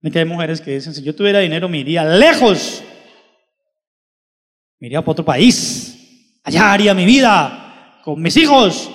[0.00, 2.82] De que hay mujeres que dicen, si yo tuviera dinero me iría lejos
[4.80, 6.40] me iría para otro país.
[6.44, 8.90] Allá haría mi vida con mis hijos.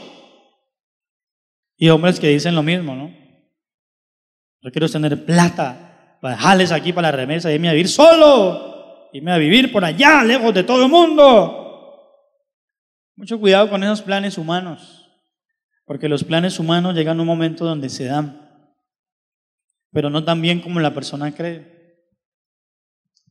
[1.78, 3.14] Y hombres que dicen lo mismo, ¿no?
[4.62, 9.10] Yo quiero tener plata para dejarles aquí para la remesa y irme a vivir solo.
[9.12, 11.64] Irme a vivir por allá, lejos de todo el mundo.
[13.16, 15.08] Mucho cuidado con esos planes humanos,
[15.86, 18.76] porque los planes humanos llegan a un momento donde se dan,
[19.92, 21.73] pero no tan bien como la persona cree.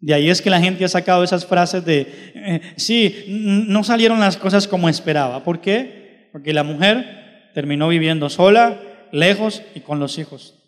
[0.02, 4.18] De ahí es que la gente ha sacado esas frases de, eh, sí, no salieron
[4.18, 5.44] las cosas como esperaba.
[5.44, 6.28] ¿Por qué?
[6.32, 8.80] Porque la mujer terminó viviendo sola,
[9.12, 10.58] lejos y con los hijos.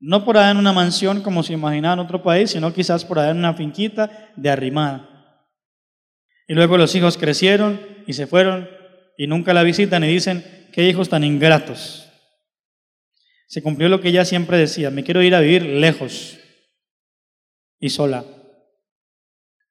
[0.00, 3.20] No por allá en una mansión como se imaginaba en otro país, sino quizás por
[3.20, 5.08] allá en una finquita de arrimada.
[6.48, 8.68] Y luego los hijos crecieron y se fueron
[9.16, 12.10] y nunca la visitan y dicen, qué hijos tan ingratos.
[13.46, 16.39] Se cumplió lo que ella siempre decía, me quiero ir a vivir lejos
[17.80, 18.24] y sola.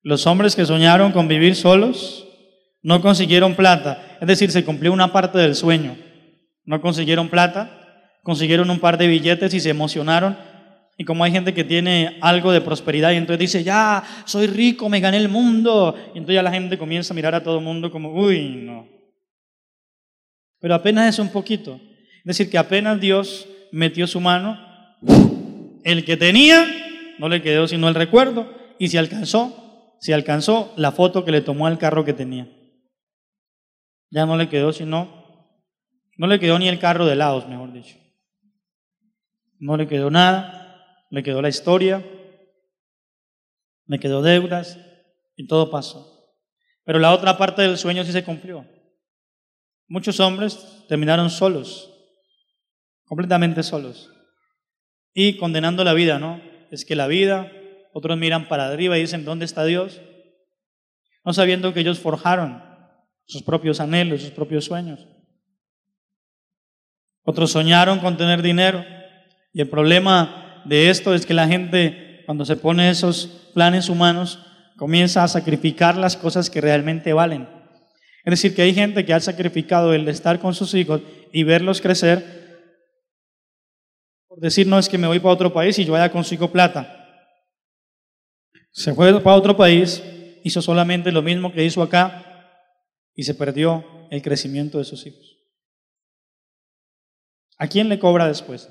[0.01, 2.27] Los hombres que soñaron con vivir solos
[2.81, 5.95] no consiguieron plata, es decir, se cumplió una parte del sueño.
[6.65, 10.49] No consiguieron plata, consiguieron un par de billetes y se emocionaron
[10.99, 14.89] y como hay gente que tiene algo de prosperidad y entonces dice, ya, soy rico,
[14.89, 15.95] me gané el mundo.
[16.13, 18.85] Y entonces ya la gente comienza a mirar a todo el mundo como, uy, no.
[20.59, 21.79] Pero apenas es un poquito.
[22.17, 24.59] Es decir, que apenas Dios metió su mano,
[25.85, 26.67] el que tenía,
[27.19, 31.41] no le quedó sino el recuerdo, y se alcanzó, se alcanzó la foto que le
[31.41, 32.47] tomó al carro que tenía.
[34.09, 35.53] Ya no le quedó sino,
[36.17, 37.95] no le quedó ni el carro de lados, mejor dicho.
[39.59, 40.59] No le quedó nada
[41.09, 42.05] me quedó la historia,
[43.85, 44.77] me quedó deudas
[45.35, 46.35] y todo pasó.
[46.83, 48.65] Pero la otra parte del sueño sí se cumplió.
[49.87, 51.91] Muchos hombres terminaron solos,
[53.05, 54.11] completamente solos,
[55.13, 56.41] y condenando la vida, ¿no?
[56.71, 57.51] Es que la vida,
[57.93, 60.01] otros miran para arriba y dicen, ¿dónde está Dios?
[61.25, 62.63] No sabiendo que ellos forjaron
[63.25, 65.07] sus propios anhelos, sus propios sueños.
[67.23, 68.83] Otros soñaron con tener dinero
[69.53, 74.39] y el problema de esto es que la gente, cuando se pone esos planes humanos,
[74.77, 77.47] comienza a sacrificar las cosas que realmente valen.
[78.23, 81.01] Es decir, que hay gente que ha sacrificado el estar con sus hijos
[81.31, 82.38] y verlos crecer
[84.41, 86.95] decir, no es que me voy para otro país y yo vaya consigo plata.
[88.71, 90.01] Se fue para otro país,
[90.43, 92.25] hizo solamente lo mismo que hizo acá
[93.15, 95.37] y se perdió el crecimiento de sus hijos.
[97.57, 98.69] ¿A quién le cobra después?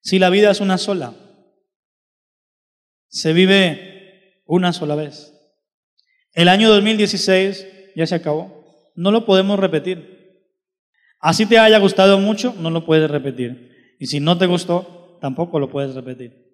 [0.00, 1.14] Si la vida es una sola,
[3.08, 5.34] se vive una sola vez.
[6.32, 8.92] El año 2016 ya se acabó.
[8.94, 10.17] No lo podemos repetir.
[11.20, 13.96] Así te haya gustado mucho, no lo puedes repetir.
[13.98, 16.48] Y si no te gustó, tampoco lo puedes repetir.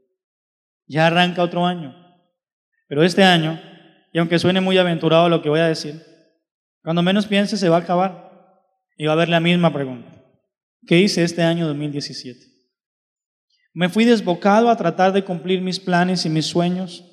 [0.87, 1.95] Ya arranca otro año.
[2.89, 3.61] Pero este año,
[4.13, 6.03] y aunque suene muy aventurado lo que voy a decir,
[6.83, 8.25] cuando menos piense se va a acabar.
[8.97, 10.13] Y va a haber la misma pregunta.
[10.87, 12.39] ¿Qué hice este año 2017?
[13.73, 17.05] Me fui desbocado a tratar de cumplir mis planes y mis sueños.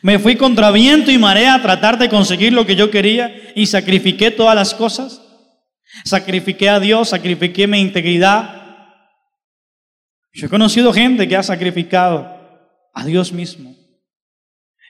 [0.00, 3.66] Me fui contra viento y marea a tratar de conseguir lo que yo quería y
[3.66, 5.21] sacrifiqué todas las cosas.
[6.04, 8.62] Sacrifiqué a Dios, sacrifiqué mi integridad.
[10.32, 12.26] Yo he conocido gente que ha sacrificado
[12.94, 13.74] a Dios mismo.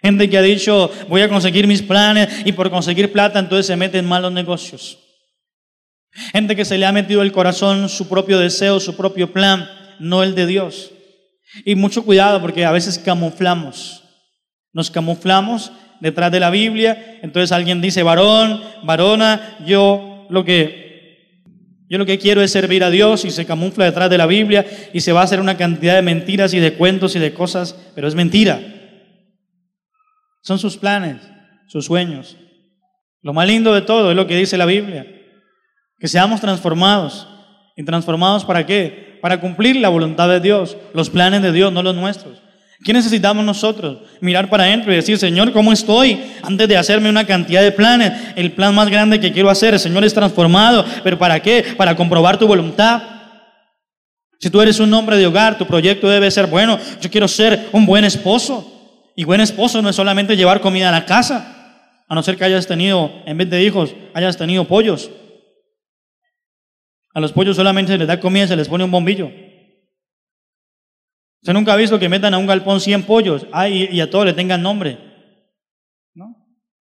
[0.02, 3.76] Gente que ha dicho, voy a conseguir mis planes y por conseguir plata entonces se
[3.76, 4.98] mete en malos negocios.
[6.32, 10.22] Gente que se le ha metido el corazón su propio deseo, su propio plan no
[10.22, 10.90] el de Dios.
[11.64, 14.02] Y mucho cuidado porque a veces camuflamos.
[14.72, 17.20] Nos camuflamos detrás de la Biblia.
[17.22, 20.81] Entonces alguien dice, varón, varona, yo lo que
[21.92, 24.64] yo lo que quiero es servir a Dios y se camufla detrás de la Biblia
[24.94, 27.76] y se va a hacer una cantidad de mentiras y de cuentos y de cosas,
[27.94, 28.62] pero es mentira.
[30.42, 31.18] Son sus planes,
[31.66, 32.38] sus sueños.
[33.20, 35.06] Lo más lindo de todo es lo que dice la Biblia,
[35.98, 37.28] que seamos transformados.
[37.76, 39.12] ¿Y transformados para qué?
[39.22, 42.41] para cumplir la voluntad de Dios, los planes de Dios, no los nuestros.
[42.84, 43.98] ¿Qué necesitamos nosotros?
[44.20, 46.20] Mirar para adentro y decir, Señor, ¿cómo estoy?
[46.42, 50.04] Antes de hacerme una cantidad de planes, el plan más grande que quiero hacer, Señor
[50.04, 51.74] es transformado, pero ¿para qué?
[51.76, 53.02] Para comprobar tu voluntad.
[54.40, 57.68] Si tú eres un hombre de hogar, tu proyecto debe ser, bueno, yo quiero ser
[57.70, 58.68] un buen esposo.
[59.14, 62.44] Y buen esposo no es solamente llevar comida a la casa, a no ser que
[62.44, 65.10] hayas tenido, en vez de hijos, hayas tenido pollos.
[67.14, 69.30] A los pollos solamente se les da comida y se les pone un bombillo.
[71.42, 74.32] Usted nunca ha visto que metan a un galpón 100 pollos y, a todos le
[74.32, 74.96] tengan nombre.
[76.14, 76.36] ¿No?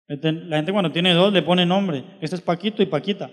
[0.08, 2.06] La gente cuando tiene dos le pone nombre.
[2.22, 3.30] Este es Paquito y Paquita.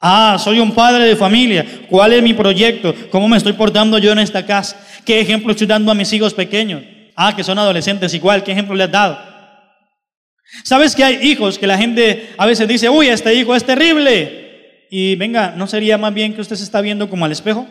[0.00, 1.66] Ah, soy un padre de familia.
[1.90, 2.94] ¿Cuál es mi proyecto?
[3.10, 4.80] ¿Cómo me estoy portando yo en esta casa?
[5.04, 6.82] ¿Qué ejemplo estoy dando a mis hijos pequeños?
[7.14, 8.42] Ah, que son adolescentes igual.
[8.42, 9.18] ¿Qué ejemplo le has dado?
[10.64, 14.38] ¿Sabes que hay hijos que la gente a veces dice, uy, este hijo es terrible?
[14.92, 17.68] y venga, ¿no sería más bien que usted se está viendo como al espejo?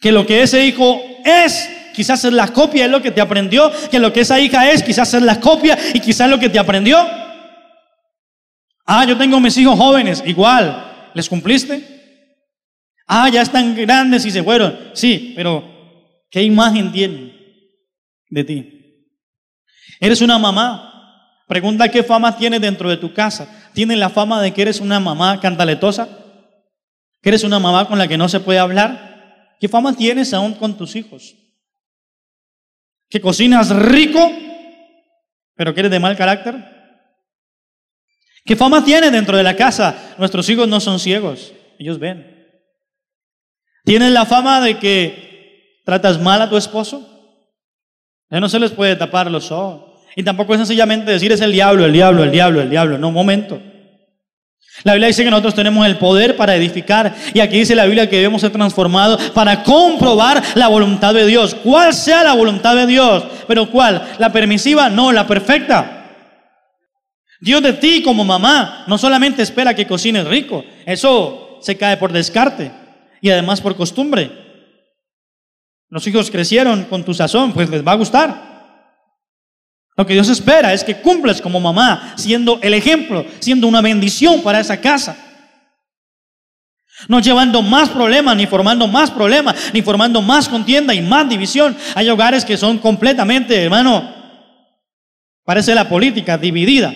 [0.00, 3.70] Que lo que ese hijo es, quizás es la copia de lo que te aprendió,
[3.90, 6.58] que lo que esa hija es, quizás es la copia y quizás lo que te
[6.58, 6.98] aprendió.
[8.84, 11.96] Ah, yo tengo mis hijos jóvenes, igual, ¿les cumpliste?
[13.06, 14.90] Ah, ya están grandes y se fueron.
[14.92, 15.64] Sí, pero
[16.30, 17.32] ¿qué imagen tienen
[18.28, 18.76] de ti?
[20.00, 20.92] Eres una mamá.
[21.48, 23.48] Pregunta qué fama tienes dentro de tu casa.
[23.72, 26.08] ¿Tienes la fama de que eres una mamá cantaletosa?
[27.22, 29.05] ¿Que eres una mamá con la que no se puede hablar?
[29.60, 31.34] ¿Qué fama tienes aún con tus hijos?
[33.08, 34.32] ¿Que cocinas rico,
[35.54, 36.54] pero que eres de mal carácter?
[38.44, 40.14] ¿Qué fama tiene dentro de la casa?
[40.18, 42.34] Nuestros hijos no son ciegos, ellos ven.
[43.84, 47.12] ¿Tienes la fama de que tratas mal a tu esposo?
[48.30, 50.02] Ya no se les puede tapar los ojos.
[50.16, 52.98] Y tampoco es sencillamente decir es el diablo, el diablo, el diablo, el diablo.
[52.98, 53.60] No, un momento.
[54.84, 58.08] La Biblia dice que nosotros tenemos el poder para edificar y aquí dice la Biblia
[58.08, 61.54] que debemos ser transformados para comprobar la voluntad de Dios.
[61.54, 63.24] ¿Cuál sea la voluntad de Dios?
[63.48, 64.06] Pero ¿cuál?
[64.18, 64.90] ¿La permisiva?
[64.90, 65.96] No, la perfecta.
[67.40, 72.12] Dios de ti como mamá no solamente espera que cocines rico, eso se cae por
[72.12, 72.70] descarte
[73.20, 74.30] y además por costumbre.
[75.88, 78.45] Los hijos crecieron con tu sazón, pues les va a gustar.
[79.96, 84.42] Lo que Dios espera es que cumplas como mamá, siendo el ejemplo, siendo una bendición
[84.42, 85.16] para esa casa.
[87.08, 91.76] No llevando más problemas, ni formando más problemas, ni formando más contienda y más división.
[91.94, 94.14] Hay hogares que son completamente, hermano,
[95.44, 96.94] parece la política dividida.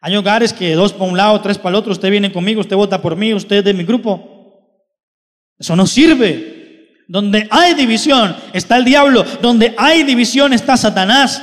[0.00, 2.76] Hay hogares que dos para un lado, tres para el otro, usted viene conmigo, usted
[2.76, 4.68] vota por mí, usted es de mi grupo.
[5.58, 6.52] Eso no sirve.
[7.06, 11.42] Donde hay división está el diablo, donde hay división está Satanás.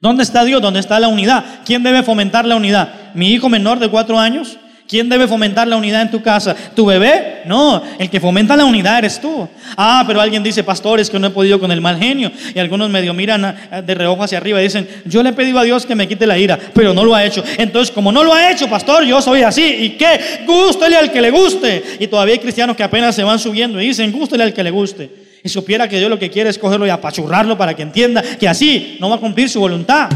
[0.00, 0.62] ¿Dónde está Dios?
[0.62, 1.44] ¿Dónde está la unidad?
[1.64, 2.92] ¿Quién debe fomentar la unidad?
[3.14, 4.56] ¿Mi hijo menor de cuatro años?
[4.86, 6.54] ¿Quién debe fomentar la unidad en tu casa?
[6.74, 7.42] ¿Tu bebé?
[7.46, 9.46] No, el que fomenta la unidad eres tú.
[9.76, 12.30] Ah, pero alguien dice, pastores, que no he podido con el mal genio.
[12.54, 15.64] Y algunos medio miran de reojo hacia arriba y dicen, yo le he pedido a
[15.64, 17.42] Dios que me quite la ira, pero no lo ha hecho.
[17.58, 19.62] Entonces, como no lo ha hecho, pastor, yo soy así.
[19.62, 20.44] ¿Y qué?
[20.46, 21.82] Gústele al que le guste.
[21.98, 24.70] Y todavía hay cristianos que apenas se van subiendo y dicen, gústele al que le
[24.70, 25.27] guste.
[25.42, 28.48] Y supiera que Dios lo que quiere es cogerlo y apachurrarlo para que entienda que
[28.48, 30.08] así no va a cumplir su voluntad.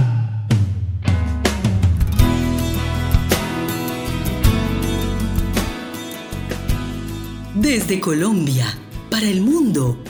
[7.54, 8.66] Desde Colombia,
[9.08, 10.02] para el mundo,